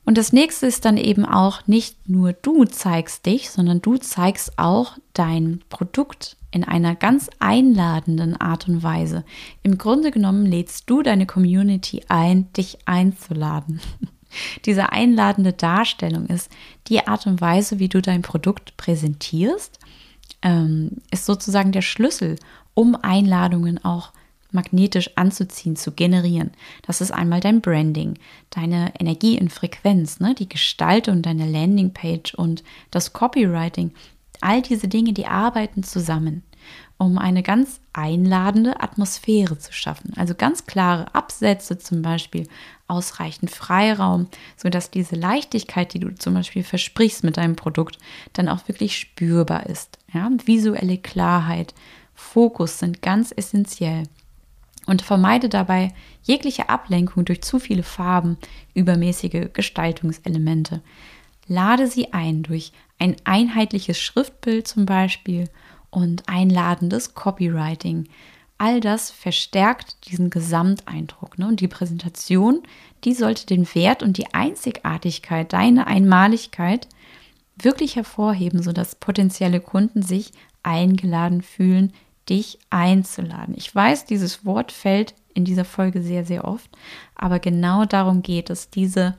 Und 0.03 0.17
das 0.17 0.33
nächste 0.33 0.65
ist 0.67 0.85
dann 0.85 0.97
eben 0.97 1.25
auch 1.25 1.67
nicht 1.67 2.09
nur 2.09 2.33
du 2.33 2.65
zeigst 2.65 3.25
dich, 3.25 3.49
sondern 3.51 3.81
du 3.81 3.97
zeigst 3.97 4.57
auch 4.57 4.97
dein 5.13 5.61
Produkt 5.69 6.37
in 6.51 6.63
einer 6.63 6.95
ganz 6.95 7.29
einladenden 7.39 8.35
Art 8.35 8.67
und 8.67 8.83
Weise. 8.83 9.23
Im 9.63 9.77
Grunde 9.77 10.11
genommen 10.11 10.45
lädst 10.45 10.89
du 10.89 11.01
deine 11.01 11.25
Community 11.25 12.03
ein, 12.09 12.51
dich 12.53 12.79
einzuladen. 12.85 13.79
Diese 14.65 14.91
einladende 14.91 15.53
Darstellung 15.53 16.27
ist 16.27 16.49
die 16.87 17.05
Art 17.07 17.27
und 17.27 17.41
Weise, 17.41 17.79
wie 17.79 17.89
du 17.89 18.01
dein 18.01 18.21
Produkt 18.21 18.77
präsentierst, 18.77 19.79
ähm, 20.41 20.97
ist 21.11 21.25
sozusagen 21.25 21.71
der 21.71 21.81
Schlüssel, 21.81 22.37
um 22.73 22.95
Einladungen 22.95 23.83
auch 23.83 24.11
magnetisch 24.51 25.11
anzuziehen, 25.15 25.75
zu 25.75 25.91
generieren. 25.91 26.51
Das 26.85 27.01
ist 27.01 27.11
einmal 27.11 27.39
dein 27.39 27.61
Branding, 27.61 28.17
deine 28.49 28.93
Energie 28.99 29.37
in 29.37 29.49
Frequenz, 29.49 30.19
ne? 30.19 30.35
die 30.35 30.49
Gestaltung 30.49 31.21
deiner 31.21 31.45
Landingpage 31.45 32.33
und 32.35 32.63
das 32.91 33.13
Copywriting. 33.13 33.93
All 34.41 34.61
diese 34.61 34.87
Dinge, 34.87 35.13
die 35.13 35.27
arbeiten 35.27 35.83
zusammen, 35.83 36.43
um 36.97 37.17
eine 37.17 37.43
ganz 37.43 37.79
einladende 37.93 38.81
Atmosphäre 38.81 39.57
zu 39.57 39.73
schaffen. 39.73 40.13
Also 40.15 40.35
ganz 40.35 40.65
klare 40.65 41.13
Absätze 41.13 41.77
zum 41.77 42.01
Beispiel, 42.01 42.47
ausreichend 42.87 43.49
Freiraum, 43.51 44.27
sodass 44.57 44.91
diese 44.91 45.15
Leichtigkeit, 45.15 45.93
die 45.93 45.99
du 45.99 46.13
zum 46.13 46.33
Beispiel 46.33 46.63
versprichst 46.63 47.23
mit 47.23 47.37
deinem 47.37 47.55
Produkt, 47.55 47.97
dann 48.33 48.49
auch 48.49 48.67
wirklich 48.67 48.97
spürbar 48.97 49.65
ist. 49.67 49.97
Ja? 50.13 50.29
Visuelle 50.45 50.97
Klarheit, 50.97 51.73
Fokus 52.13 52.79
sind 52.79 53.01
ganz 53.01 53.33
essentiell 53.35 54.03
und 54.85 55.01
vermeide 55.01 55.49
dabei 55.49 55.93
jegliche 56.23 56.69
Ablenkung 56.69 57.25
durch 57.25 57.41
zu 57.41 57.59
viele 57.59 57.83
Farben, 57.83 58.37
übermäßige 58.73 59.49
Gestaltungselemente. 59.53 60.81
Lade 61.47 61.87
sie 61.87 62.13
ein 62.13 62.43
durch 62.43 62.71
ein 62.99 63.15
einheitliches 63.23 63.99
Schriftbild 63.99 64.67
zum 64.67 64.85
Beispiel 64.85 65.49
und 65.89 66.27
einladendes 66.27 67.13
Copywriting. 67.13 68.07
All 68.57 68.79
das 68.79 69.09
verstärkt 69.09 70.07
diesen 70.07 70.29
Gesamteindruck. 70.29 71.39
Ne? 71.39 71.47
Und 71.47 71.61
die 71.61 71.67
Präsentation, 71.67 72.61
die 73.03 73.13
sollte 73.13 73.47
den 73.47 73.65
Wert 73.73 74.03
und 74.03 74.17
die 74.17 74.33
Einzigartigkeit, 74.33 75.51
deine 75.51 75.87
Einmaligkeit 75.87 76.87
wirklich 77.57 77.95
hervorheben, 77.95 78.61
sodass 78.61 78.95
potenzielle 78.95 79.59
Kunden 79.59 80.03
sich 80.03 80.31
eingeladen 80.63 81.41
fühlen, 81.41 81.91
dich 82.31 82.57
einzuladen. 82.69 83.53
Ich 83.57 83.75
weiß, 83.75 84.05
dieses 84.05 84.45
Wort 84.45 84.71
fällt 84.71 85.13
in 85.33 85.43
dieser 85.43 85.65
Folge 85.65 86.01
sehr, 86.01 86.23
sehr 86.23 86.45
oft, 86.45 86.69
aber 87.13 87.39
genau 87.39 87.83
darum 87.83 88.21
geht 88.21 88.49
es, 88.49 88.69
diese 88.69 89.15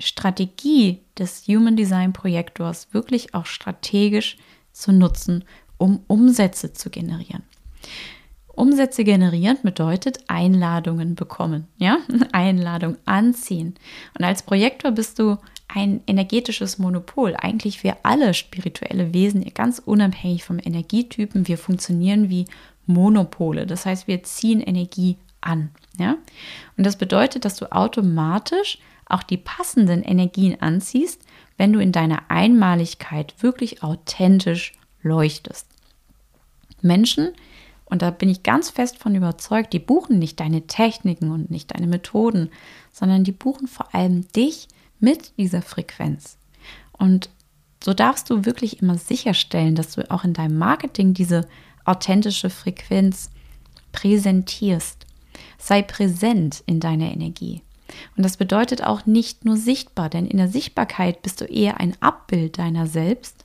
Strategie 0.00 1.00
des 1.16 1.46
Human 1.46 1.76
Design 1.76 2.12
Projektors 2.12 2.92
wirklich 2.92 3.34
auch 3.34 3.46
strategisch 3.46 4.36
zu 4.72 4.92
nutzen, 4.92 5.44
um 5.78 6.02
Umsätze 6.08 6.72
zu 6.72 6.90
generieren. 6.90 7.44
Umsätze 8.48 9.04
generieren 9.04 9.58
bedeutet 9.62 10.18
Einladungen 10.26 11.14
bekommen, 11.14 11.68
ja? 11.78 11.98
Einladung 12.32 12.96
anziehen. 13.04 13.74
Und 14.18 14.24
als 14.24 14.42
Projektor 14.42 14.90
bist 14.90 15.20
du 15.20 15.38
ein 15.68 16.02
energetisches 16.06 16.78
Monopol. 16.78 17.34
Eigentlich 17.36 17.82
wir 17.82 17.96
alle 18.02 18.34
spirituelle 18.34 19.12
Wesen, 19.14 19.44
ganz 19.54 19.80
unabhängig 19.84 20.44
vom 20.44 20.58
Energietypen, 20.58 21.48
wir 21.48 21.58
funktionieren 21.58 22.28
wie 22.28 22.46
Monopole. 22.86 23.66
Das 23.66 23.86
heißt, 23.86 24.06
wir 24.06 24.22
ziehen 24.22 24.60
Energie 24.60 25.16
an, 25.40 25.70
ja? 25.98 26.16
Und 26.76 26.84
das 26.84 26.96
bedeutet, 26.96 27.44
dass 27.44 27.56
du 27.56 27.70
automatisch 27.72 28.78
auch 29.06 29.22
die 29.22 29.36
passenden 29.36 30.02
Energien 30.02 30.60
anziehst, 30.60 31.22
wenn 31.56 31.72
du 31.72 31.80
in 31.80 31.92
deiner 31.92 32.22
Einmaligkeit 32.28 33.34
wirklich 33.40 33.82
authentisch 33.82 34.72
leuchtest. 35.02 35.66
Menschen, 36.80 37.32
und 37.84 38.02
da 38.02 38.10
bin 38.10 38.28
ich 38.28 38.42
ganz 38.42 38.70
fest 38.70 38.98
von 38.98 39.14
überzeugt, 39.14 39.72
die 39.72 39.78
buchen 39.78 40.18
nicht 40.18 40.40
deine 40.40 40.66
Techniken 40.66 41.30
und 41.30 41.50
nicht 41.50 41.74
deine 41.74 41.86
Methoden, 41.86 42.50
sondern 42.92 43.24
die 43.24 43.32
buchen 43.32 43.68
vor 43.68 43.94
allem 43.94 44.26
dich 44.32 44.68
mit 45.04 45.36
dieser 45.38 45.62
Frequenz. 45.62 46.38
Und 46.92 47.28
so 47.84 47.92
darfst 47.92 48.30
du 48.30 48.46
wirklich 48.46 48.80
immer 48.80 48.96
sicherstellen, 48.96 49.74
dass 49.74 49.92
du 49.92 50.10
auch 50.10 50.24
in 50.24 50.32
deinem 50.32 50.56
Marketing 50.56 51.12
diese 51.12 51.46
authentische 51.84 52.48
Frequenz 52.48 53.30
präsentierst. 53.92 55.04
Sei 55.58 55.82
präsent 55.82 56.62
in 56.66 56.80
deiner 56.80 57.12
Energie. 57.12 57.60
Und 58.16 58.24
das 58.24 58.38
bedeutet 58.38 58.82
auch 58.82 59.04
nicht 59.04 59.44
nur 59.44 59.56
sichtbar, 59.58 60.08
denn 60.08 60.26
in 60.26 60.38
der 60.38 60.48
Sichtbarkeit 60.48 61.20
bist 61.22 61.42
du 61.42 61.44
eher 61.44 61.78
ein 61.78 61.94
Abbild 62.00 62.58
deiner 62.58 62.86
selbst. 62.86 63.44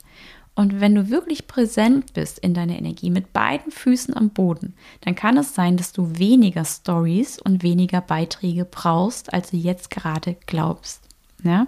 Und 0.54 0.80
wenn 0.80 0.94
du 0.94 1.10
wirklich 1.10 1.46
präsent 1.46 2.14
bist 2.14 2.38
in 2.38 2.54
deiner 2.54 2.78
Energie 2.78 3.10
mit 3.10 3.32
beiden 3.32 3.70
Füßen 3.70 4.16
am 4.16 4.30
Boden, 4.30 4.74
dann 5.02 5.14
kann 5.14 5.36
es 5.36 5.54
sein, 5.54 5.76
dass 5.76 5.92
du 5.92 6.18
weniger 6.18 6.64
Stories 6.64 7.38
und 7.38 7.62
weniger 7.62 8.00
Beiträge 8.00 8.64
brauchst, 8.64 9.32
als 9.32 9.50
du 9.50 9.56
jetzt 9.58 9.90
gerade 9.90 10.36
glaubst. 10.46 11.09
Ja? 11.44 11.66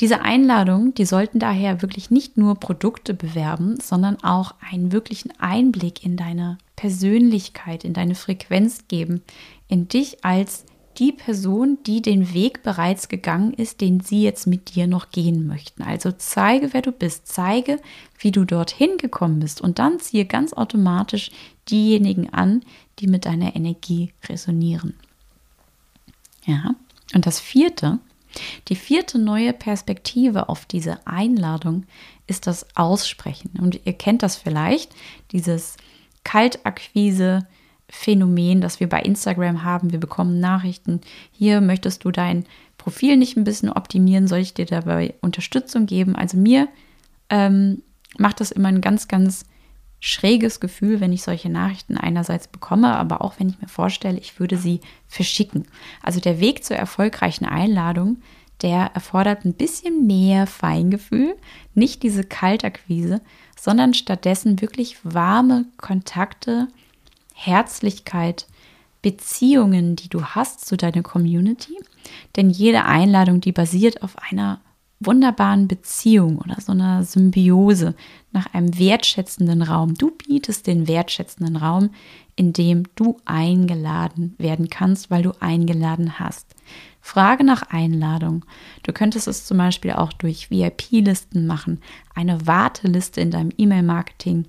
Diese 0.00 0.22
Einladungen, 0.22 0.92
die 0.94 1.06
sollten 1.06 1.38
daher 1.38 1.80
wirklich 1.80 2.10
nicht 2.10 2.36
nur 2.36 2.56
Produkte 2.56 3.14
bewerben, 3.14 3.78
sondern 3.80 4.22
auch 4.22 4.54
einen 4.70 4.90
wirklichen 4.90 5.32
Einblick 5.38 6.04
in 6.04 6.16
deine 6.16 6.58
Persönlichkeit, 6.74 7.84
in 7.84 7.92
deine 7.92 8.16
Frequenz 8.16 8.88
geben, 8.88 9.22
in 9.68 9.86
dich 9.86 10.24
als 10.24 10.64
die 10.98 11.12
Person, 11.12 11.78
die 11.86 12.02
den 12.02 12.34
Weg 12.34 12.62
bereits 12.62 13.08
gegangen 13.08 13.52
ist, 13.54 13.80
den 13.80 14.00
sie 14.00 14.22
jetzt 14.22 14.46
mit 14.46 14.74
dir 14.74 14.86
noch 14.86 15.10
gehen 15.10 15.46
möchten. 15.46 15.82
Also 15.82 16.12
zeige, 16.12 16.72
wer 16.72 16.82
du 16.82 16.92
bist, 16.92 17.26
zeige, 17.26 17.80
wie 18.18 18.30
du 18.30 18.44
dorthin 18.44 18.96
gekommen 18.98 19.40
bist 19.40 19.60
und 19.60 19.78
dann 19.78 19.98
ziehe 20.00 20.24
ganz 20.24 20.52
automatisch 20.52 21.30
diejenigen 21.70 22.32
an, 22.32 22.62
die 22.98 23.06
mit 23.06 23.26
deiner 23.26 23.56
Energie 23.56 24.12
resonieren. 24.28 24.94
Ja, 26.46 26.74
und 27.14 27.26
das 27.26 27.40
vierte, 27.40 27.98
die 28.68 28.76
vierte 28.76 29.18
neue 29.18 29.52
Perspektive 29.52 30.48
auf 30.48 30.66
diese 30.66 31.06
Einladung 31.06 31.84
ist 32.26 32.46
das 32.46 32.66
Aussprechen. 32.76 33.52
Und 33.60 33.80
ihr 33.84 33.92
kennt 33.92 34.22
das 34.22 34.36
vielleicht, 34.36 34.94
dieses 35.32 35.76
Kaltakquise, 36.24 37.46
Phänomen, 37.88 38.60
das 38.60 38.80
wir 38.80 38.88
bei 38.88 39.00
Instagram 39.02 39.62
haben. 39.62 39.92
Wir 39.92 40.00
bekommen 40.00 40.40
Nachrichten. 40.40 41.00
Hier 41.32 41.60
möchtest 41.60 42.04
du 42.04 42.10
dein 42.10 42.44
Profil 42.78 43.16
nicht 43.16 43.36
ein 43.36 43.44
bisschen 43.44 43.70
optimieren, 43.70 44.26
soll 44.26 44.38
ich 44.38 44.54
dir 44.54 44.66
dabei 44.66 45.14
Unterstützung 45.20 45.86
geben? 45.86 46.16
Also 46.16 46.36
mir 46.36 46.68
ähm, 47.30 47.82
macht 48.18 48.40
das 48.40 48.50
immer 48.50 48.68
ein 48.68 48.80
ganz, 48.80 49.06
ganz 49.06 49.44
schräges 50.06 50.60
Gefühl, 50.60 51.00
wenn 51.00 51.14
ich 51.14 51.22
solche 51.22 51.48
Nachrichten 51.48 51.96
einerseits 51.96 52.46
bekomme, 52.46 52.94
aber 52.94 53.22
auch 53.22 53.40
wenn 53.40 53.48
ich 53.48 53.58
mir 53.58 53.68
vorstelle, 53.68 54.18
ich 54.18 54.38
würde 54.38 54.58
sie 54.58 54.80
verschicken. 55.08 55.66
Also 56.02 56.20
der 56.20 56.40
Weg 56.40 56.62
zur 56.62 56.76
erfolgreichen 56.76 57.46
Einladung, 57.46 58.18
der 58.60 58.90
erfordert 58.92 59.46
ein 59.46 59.54
bisschen 59.54 60.06
mehr 60.06 60.46
Feingefühl, 60.46 61.34
nicht 61.72 62.02
diese 62.02 62.22
Kaltakquise, 62.22 63.22
sondern 63.58 63.94
stattdessen 63.94 64.60
wirklich 64.60 64.98
warme 65.04 65.64
Kontakte, 65.78 66.68
Herzlichkeit, 67.32 68.46
Beziehungen, 69.00 69.96
die 69.96 70.10
du 70.10 70.22
hast 70.22 70.66
zu 70.66 70.76
deiner 70.76 71.02
Community. 71.02 71.78
Denn 72.36 72.50
jede 72.50 72.84
Einladung, 72.84 73.40
die 73.40 73.52
basiert 73.52 74.02
auf 74.02 74.18
einer 74.18 74.60
wunderbaren 75.06 75.68
Beziehung 75.68 76.38
oder 76.38 76.60
so 76.60 76.72
einer 76.72 77.04
Symbiose 77.04 77.94
nach 78.32 78.52
einem 78.52 78.78
wertschätzenden 78.78 79.62
Raum. 79.62 79.94
Du 79.94 80.10
bietest 80.10 80.66
den 80.66 80.88
wertschätzenden 80.88 81.56
Raum, 81.56 81.90
in 82.36 82.52
dem 82.52 82.84
du 82.94 83.16
eingeladen 83.24 84.34
werden 84.38 84.68
kannst, 84.68 85.10
weil 85.10 85.22
du 85.22 85.32
eingeladen 85.40 86.18
hast. 86.18 86.54
Frage 87.00 87.44
nach 87.44 87.62
Einladung. 87.70 88.44
Du 88.82 88.92
könntest 88.92 89.28
es 89.28 89.44
zum 89.44 89.58
Beispiel 89.58 89.92
auch 89.92 90.12
durch 90.12 90.50
VIP-Listen 90.50 91.46
machen, 91.46 91.80
eine 92.14 92.46
Warteliste 92.46 93.20
in 93.20 93.30
deinem 93.30 93.50
E-Mail-Marketing 93.56 94.46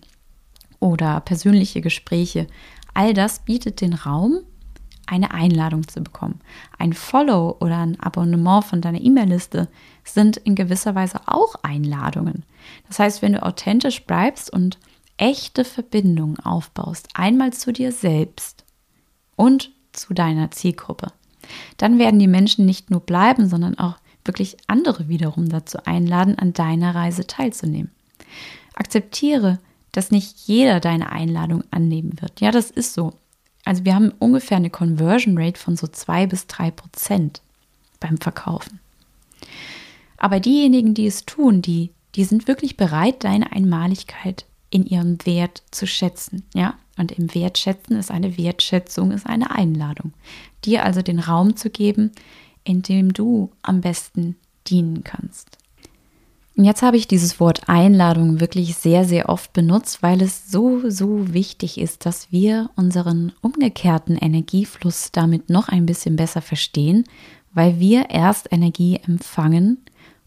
oder 0.79 1.19
persönliche 1.19 1.81
Gespräche. 1.81 2.47
All 2.93 3.13
das 3.13 3.39
bietet 3.39 3.81
den 3.81 3.93
Raum, 3.93 4.39
eine 5.07 5.31
Einladung 5.31 5.87
zu 5.87 6.01
bekommen. 6.01 6.39
Ein 6.77 6.93
Follow 6.93 7.57
oder 7.59 7.77
ein 7.77 7.99
Abonnement 7.99 8.63
von 8.63 8.81
deiner 8.81 9.01
E-Mail-Liste 9.01 9.69
sind 10.03 10.37
in 10.37 10.55
gewisser 10.55 10.95
Weise 10.95 11.21
auch 11.25 11.55
Einladungen. 11.63 12.43
Das 12.87 12.99
heißt, 12.99 13.21
wenn 13.21 13.33
du 13.33 13.43
authentisch 13.43 14.05
bleibst 14.05 14.51
und 14.51 14.79
echte 15.17 15.63
Verbindungen 15.63 16.39
aufbaust, 16.39 17.09
einmal 17.13 17.53
zu 17.53 17.71
dir 17.71 17.91
selbst 17.91 18.65
und 19.35 19.71
zu 19.93 20.13
deiner 20.13 20.51
Zielgruppe, 20.51 21.07
dann 21.77 21.99
werden 21.99 22.19
die 22.19 22.27
Menschen 22.27 22.65
nicht 22.65 22.89
nur 22.89 23.01
bleiben, 23.01 23.47
sondern 23.47 23.77
auch 23.77 23.97
wirklich 24.23 24.57
andere 24.67 25.07
wiederum 25.07 25.49
dazu 25.49 25.77
einladen, 25.85 26.37
an 26.37 26.53
deiner 26.53 26.95
Reise 26.95 27.27
teilzunehmen. 27.27 27.91
Akzeptiere, 28.73 29.59
dass 29.91 30.11
nicht 30.11 30.39
jeder 30.47 30.79
deine 30.79 31.11
Einladung 31.11 31.63
annehmen 31.71 32.13
wird. 32.19 32.41
Ja, 32.41 32.51
das 32.51 32.71
ist 32.71 32.93
so. 32.93 33.13
Also 33.65 33.83
wir 33.83 33.95
haben 33.95 34.13
ungefähr 34.19 34.57
eine 34.57 34.69
Conversion 34.69 35.37
Rate 35.37 35.59
von 35.59 35.75
so 35.75 35.87
zwei 35.87 36.27
bis 36.27 36.47
drei 36.47 36.71
Prozent 36.71 37.41
beim 37.99 38.17
Verkaufen. 38.17 38.79
Aber 40.17 40.39
diejenigen, 40.39 40.93
die 40.93 41.07
es 41.07 41.25
tun, 41.25 41.61
die, 41.61 41.91
die 42.15 42.23
sind 42.23 42.47
wirklich 42.47 42.77
bereit, 42.77 43.23
deine 43.23 43.51
Einmaligkeit 43.51 44.45
in 44.69 44.85
ihrem 44.85 45.17
Wert 45.25 45.63
zu 45.71 45.87
schätzen. 45.87 46.43
Ja, 46.53 46.75
und 46.97 47.11
im 47.11 47.33
Wertschätzen 47.33 47.97
ist 47.97 48.11
eine 48.11 48.37
Wertschätzung, 48.37 49.11
ist 49.11 49.25
eine 49.25 49.51
Einladung. 49.51 50.13
Dir 50.63 50.83
also 50.83 51.01
den 51.01 51.19
Raum 51.19 51.55
zu 51.55 51.69
geben, 51.69 52.11
in 52.63 52.81
dem 52.81 53.13
du 53.13 53.51
am 53.61 53.81
besten 53.81 54.35
dienen 54.67 55.03
kannst. 55.03 55.57
Und 56.57 56.63
jetzt 56.63 56.81
habe 56.81 56.95
ich 56.95 57.07
dieses 57.07 57.39
Wort 57.39 57.67
Einladung 57.67 58.39
wirklich 58.39 58.75
sehr, 58.75 59.03
sehr 59.03 59.27
oft 59.27 59.51
benutzt, 59.51 60.01
weil 60.01 60.21
es 60.21 60.49
so, 60.49 60.89
so 60.89 61.33
wichtig 61.33 61.77
ist, 61.77 62.05
dass 62.05 62.31
wir 62.31 62.69
unseren 62.75 63.33
umgekehrten 63.41 64.15
Energiefluss 64.17 65.11
damit 65.11 65.49
noch 65.49 65.67
ein 65.67 65.85
bisschen 65.85 66.15
besser 66.15 66.41
verstehen, 66.41 67.03
weil 67.53 67.79
wir 67.79 68.09
erst 68.09 68.51
Energie 68.51 68.99
empfangen 69.05 69.79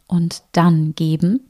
und 0.07 0.43
dann 0.53 0.95
geben, 0.95 1.41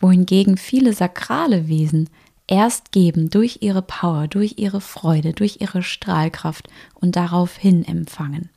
wohingegen 0.00 0.58
viele 0.58 0.92
sakrale 0.92 1.68
Wesen 1.68 2.10
erst 2.46 2.92
geben 2.92 3.30
durch 3.30 3.58
ihre 3.62 3.82
Power, 3.82 4.28
durch 4.28 4.54
ihre 4.58 4.80
Freude, 4.82 5.32
durch 5.32 5.60
ihre 5.60 5.82
Strahlkraft 5.82 6.68
und 6.94 7.16
daraufhin 7.16 7.84
empfangen. 7.84 8.50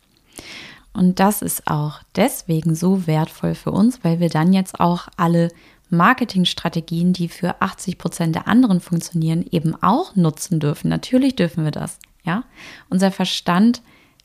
Und 0.93 1.19
das 1.19 1.41
ist 1.41 1.67
auch 1.67 2.01
deswegen 2.15 2.75
so 2.75 3.07
wertvoll 3.07 3.55
für 3.55 3.71
uns, 3.71 4.03
weil 4.03 4.19
wir 4.19 4.29
dann 4.29 4.53
jetzt 4.53 4.79
auch 4.79 5.07
alle 5.17 5.49
Marketingstrategien, 5.89 7.13
die 7.13 7.29
für 7.29 7.61
80 7.61 7.97
Prozent 7.97 8.35
der 8.35 8.47
anderen 8.47 8.79
funktionieren, 8.79 9.45
eben 9.51 9.75
auch 9.81 10.15
nutzen 10.15 10.59
dürfen. 10.59 10.89
Natürlich 10.89 11.35
dürfen 11.35 11.63
wir 11.63 11.71
das. 11.71 11.99
Ja, 12.23 12.43
unser 12.89 13.11
Verstand 13.11 13.81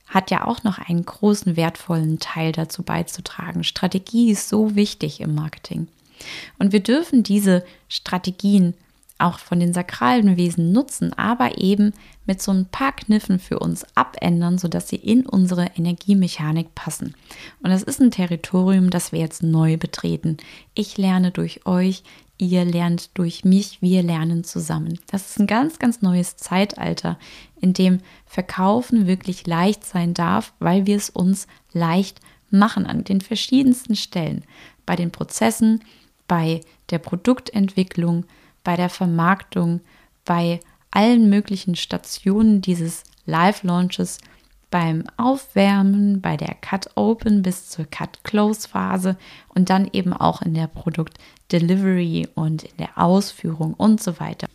hat 0.07 0.31
ja 0.31 0.47
auch 0.47 0.63
noch 0.63 0.79
einen 0.79 1.05
großen 1.05 1.57
wertvollen 1.57 2.19
Teil 2.19 2.53
dazu 2.53 2.83
beizutragen. 2.83 3.65
Strategie 3.65 4.31
ist 4.31 4.49
so 4.49 4.77
wichtig 4.77 5.21
im 5.21 5.35
Marketing. 5.35 5.89
Und 6.59 6.73
wir 6.73 6.81
dürfen 6.81 7.23
diese 7.23 7.65
Strategien 7.89 8.75
auch 9.19 9.39
von 9.39 9.61
den 9.61 9.73
sakralen 9.73 10.37
Wesen 10.37 10.73
nutzen, 10.73 11.13
aber 11.13 11.59
eben 11.59 11.93
mit 12.27 12.43
so 12.43 12.53
ein 12.53 12.67
paar 12.67 12.93
Kniffen 12.93 13.39
für 13.39 13.59
uns 13.59 13.87
abändern, 13.95 14.59
sodass 14.59 14.89
sie 14.89 14.97
in 14.97 15.25
unsere 15.25 15.71
Energiemechanik 15.77 16.75
passen. 16.75 17.15
Und 17.63 17.71
das 17.71 17.83
ist 17.83 18.01
ein 18.01 18.11
Territorium, 18.11 18.91
das 18.91 19.13
wir 19.13 19.21
jetzt 19.21 19.43
neu 19.43 19.77
betreten. 19.77 20.39
Ich 20.75 20.99
lerne 20.99 21.31
durch 21.31 21.65
euch, 21.67 22.03
ihr 22.39 22.65
lernt 22.65 23.17
durch 23.17 23.45
mich, 23.45 23.81
wir 23.81 24.03
lernen 24.03 24.43
zusammen. 24.43 24.99
Das 25.07 25.31
ist 25.31 25.39
ein 25.39 25.47
ganz, 25.47 25.79
ganz 25.79 26.03
neues 26.03 26.37
Zeitalter, 26.37 27.19
in 27.61 27.73
dem 27.73 28.01
Verkaufen 28.27 29.07
wirklich 29.07 29.47
leicht 29.47 29.85
sein 29.85 30.15
darf, 30.15 30.53
weil 30.59 30.87
wir 30.87 30.97
es 30.97 31.11
uns 31.11 31.47
leicht 31.73 32.21
machen 32.51 32.87
an 32.87 33.05
den 33.05 33.21
verschiedensten 33.21 33.97
Stellen. 33.97 34.45
Bei 34.87 34.97
den 34.97 35.11
Prozessen, 35.11 35.83
bei 36.27 36.61
der 36.91 36.99
Produktentwicklung, 36.99 38.25
bei 38.65 38.77
der 38.77 38.89
Vermarktung, 38.89 39.81
bei 40.25 40.61
allen 40.91 41.29
möglichen 41.29 41.77
Stationen 41.77 42.61
dieses 42.61 43.05
Live-Launches, 43.27 44.19
beim 44.71 45.05
Aufwärmen, 45.17 46.21
bei 46.21 46.37
der 46.37 46.55
Cut-Open 46.61 47.43
bis 47.43 47.71
zur 47.71 47.85
Cut-Close-Phase 47.85 49.17
und 49.49 49.71
dann 49.71 49.89
eben 49.93 50.13
auch 50.13 50.43
in 50.43 50.55
der 50.55 50.67
Produkt-Delivery 50.67 52.29
und 52.35 52.65
in 52.65 52.77
der 52.79 52.99
Ausführung 52.99 53.75
und 53.75 54.03
so 54.03 54.19
weiter 54.19 54.49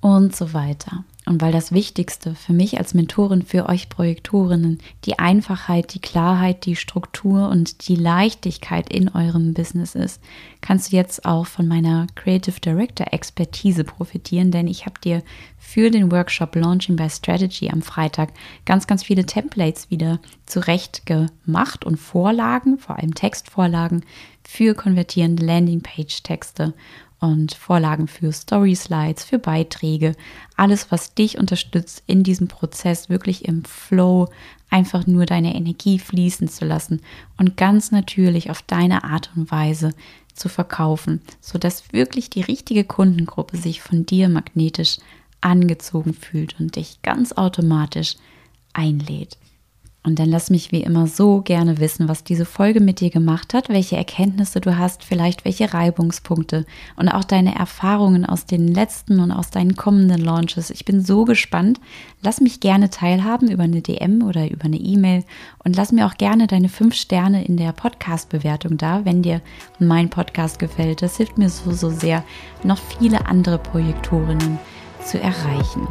und 0.00 0.34
so 0.34 0.52
weiter. 0.54 1.04
Und 1.28 1.42
weil 1.42 1.52
das 1.52 1.72
Wichtigste 1.72 2.34
für 2.34 2.54
mich 2.54 2.78
als 2.78 2.94
Mentorin, 2.94 3.42
für 3.42 3.68
euch 3.68 3.90
Projektorinnen, 3.90 4.78
die 5.04 5.18
Einfachheit, 5.18 5.92
die 5.92 6.00
Klarheit, 6.00 6.64
die 6.64 6.74
Struktur 6.74 7.50
und 7.50 7.86
die 7.86 7.96
Leichtigkeit 7.96 8.90
in 8.90 9.10
eurem 9.10 9.52
Business 9.52 9.94
ist, 9.94 10.22
kannst 10.62 10.90
du 10.90 10.96
jetzt 10.96 11.26
auch 11.26 11.46
von 11.46 11.68
meiner 11.68 12.06
Creative 12.14 12.58
Director 12.60 13.12
Expertise 13.12 13.84
profitieren, 13.84 14.50
denn 14.50 14.66
ich 14.66 14.86
habe 14.86 14.98
dir 15.04 15.22
für 15.58 15.90
den 15.90 16.10
Workshop 16.10 16.56
Launching 16.56 16.96
by 16.96 17.10
Strategy 17.10 17.68
am 17.68 17.82
Freitag 17.82 18.30
ganz, 18.64 18.86
ganz 18.86 19.04
viele 19.04 19.26
Templates 19.26 19.90
wieder 19.90 20.20
zurecht 20.46 21.04
gemacht 21.04 21.84
und 21.84 21.96
Vorlagen, 21.98 22.78
vor 22.78 22.96
allem 22.96 23.14
Textvorlagen 23.14 24.02
für 24.44 24.74
konvertierende 24.74 25.44
Landingpage-Texte 25.44 26.72
und 27.20 27.54
Vorlagen 27.54 28.06
für 28.08 28.32
Story 28.32 28.74
Slides, 28.74 29.24
für 29.24 29.38
Beiträge, 29.38 30.14
alles, 30.56 30.90
was 30.90 31.14
dich 31.14 31.38
unterstützt, 31.38 32.02
in 32.06 32.22
diesem 32.22 32.48
Prozess 32.48 33.08
wirklich 33.08 33.44
im 33.44 33.64
Flow 33.64 34.28
einfach 34.70 35.06
nur 35.06 35.26
deine 35.26 35.54
Energie 35.54 35.98
fließen 35.98 36.48
zu 36.48 36.64
lassen 36.64 37.00
und 37.36 37.56
ganz 37.56 37.90
natürlich 37.90 38.50
auf 38.50 38.62
deine 38.62 39.04
Art 39.04 39.30
und 39.34 39.50
Weise 39.50 39.94
zu 40.34 40.48
verkaufen, 40.48 41.20
sodass 41.40 41.92
wirklich 41.92 42.30
die 42.30 42.42
richtige 42.42 42.84
Kundengruppe 42.84 43.56
sich 43.56 43.82
von 43.82 44.06
dir 44.06 44.28
magnetisch 44.28 44.98
angezogen 45.40 46.14
fühlt 46.14 46.58
und 46.60 46.76
dich 46.76 47.02
ganz 47.02 47.32
automatisch 47.32 48.16
einlädt. 48.72 49.38
Und 50.04 50.20
dann 50.20 50.30
lass 50.30 50.48
mich 50.48 50.70
wie 50.70 50.82
immer 50.82 51.06
so 51.06 51.42
gerne 51.42 51.80
wissen, 51.80 52.08
was 52.08 52.22
diese 52.22 52.44
Folge 52.44 52.80
mit 52.80 53.00
dir 53.00 53.10
gemacht 53.10 53.52
hat, 53.52 53.68
welche 53.68 53.96
Erkenntnisse 53.96 54.60
du 54.60 54.78
hast, 54.78 55.02
vielleicht 55.02 55.44
welche 55.44 55.74
Reibungspunkte 55.74 56.66
und 56.96 57.08
auch 57.08 57.24
deine 57.24 57.56
Erfahrungen 57.56 58.24
aus 58.24 58.46
den 58.46 58.68
letzten 58.68 59.18
und 59.18 59.32
aus 59.32 59.50
deinen 59.50 59.74
kommenden 59.74 60.20
Launches. 60.22 60.70
Ich 60.70 60.84
bin 60.84 61.04
so 61.04 61.24
gespannt. 61.24 61.80
Lass 62.22 62.40
mich 62.40 62.60
gerne 62.60 62.90
teilhaben 62.90 63.50
über 63.50 63.64
eine 63.64 63.82
DM 63.82 64.22
oder 64.22 64.48
über 64.48 64.64
eine 64.64 64.78
E-Mail 64.78 65.24
und 65.64 65.76
lass 65.76 65.92
mir 65.92 66.06
auch 66.06 66.14
gerne 66.14 66.46
deine 66.46 66.68
fünf 66.68 66.94
Sterne 66.94 67.44
in 67.44 67.56
der 67.56 67.72
Podcast-Bewertung 67.72 68.78
da, 68.78 69.04
wenn 69.04 69.22
dir 69.22 69.42
mein 69.80 70.10
Podcast 70.10 70.58
gefällt. 70.58 71.02
Das 71.02 71.16
hilft 71.16 71.38
mir 71.38 71.50
so, 71.50 71.72
so 71.72 71.90
sehr, 71.90 72.24
noch 72.62 72.78
viele 72.78 73.26
andere 73.26 73.58
Projektorinnen 73.58 74.58
zu 75.08 75.20
erreichen. 75.20 75.86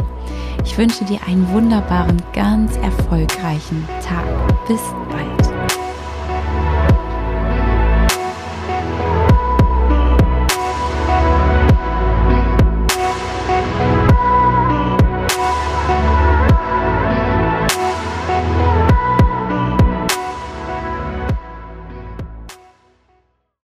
Ich 0.63 0.77
wünsche 0.77 1.03
dir 1.05 1.19
einen 1.27 1.49
wunderbaren, 1.51 2.21
ganz 2.33 2.77
erfolgreichen 2.77 3.87
Tag. 4.03 4.25
Bis 4.67 4.81
bald. 5.09 5.46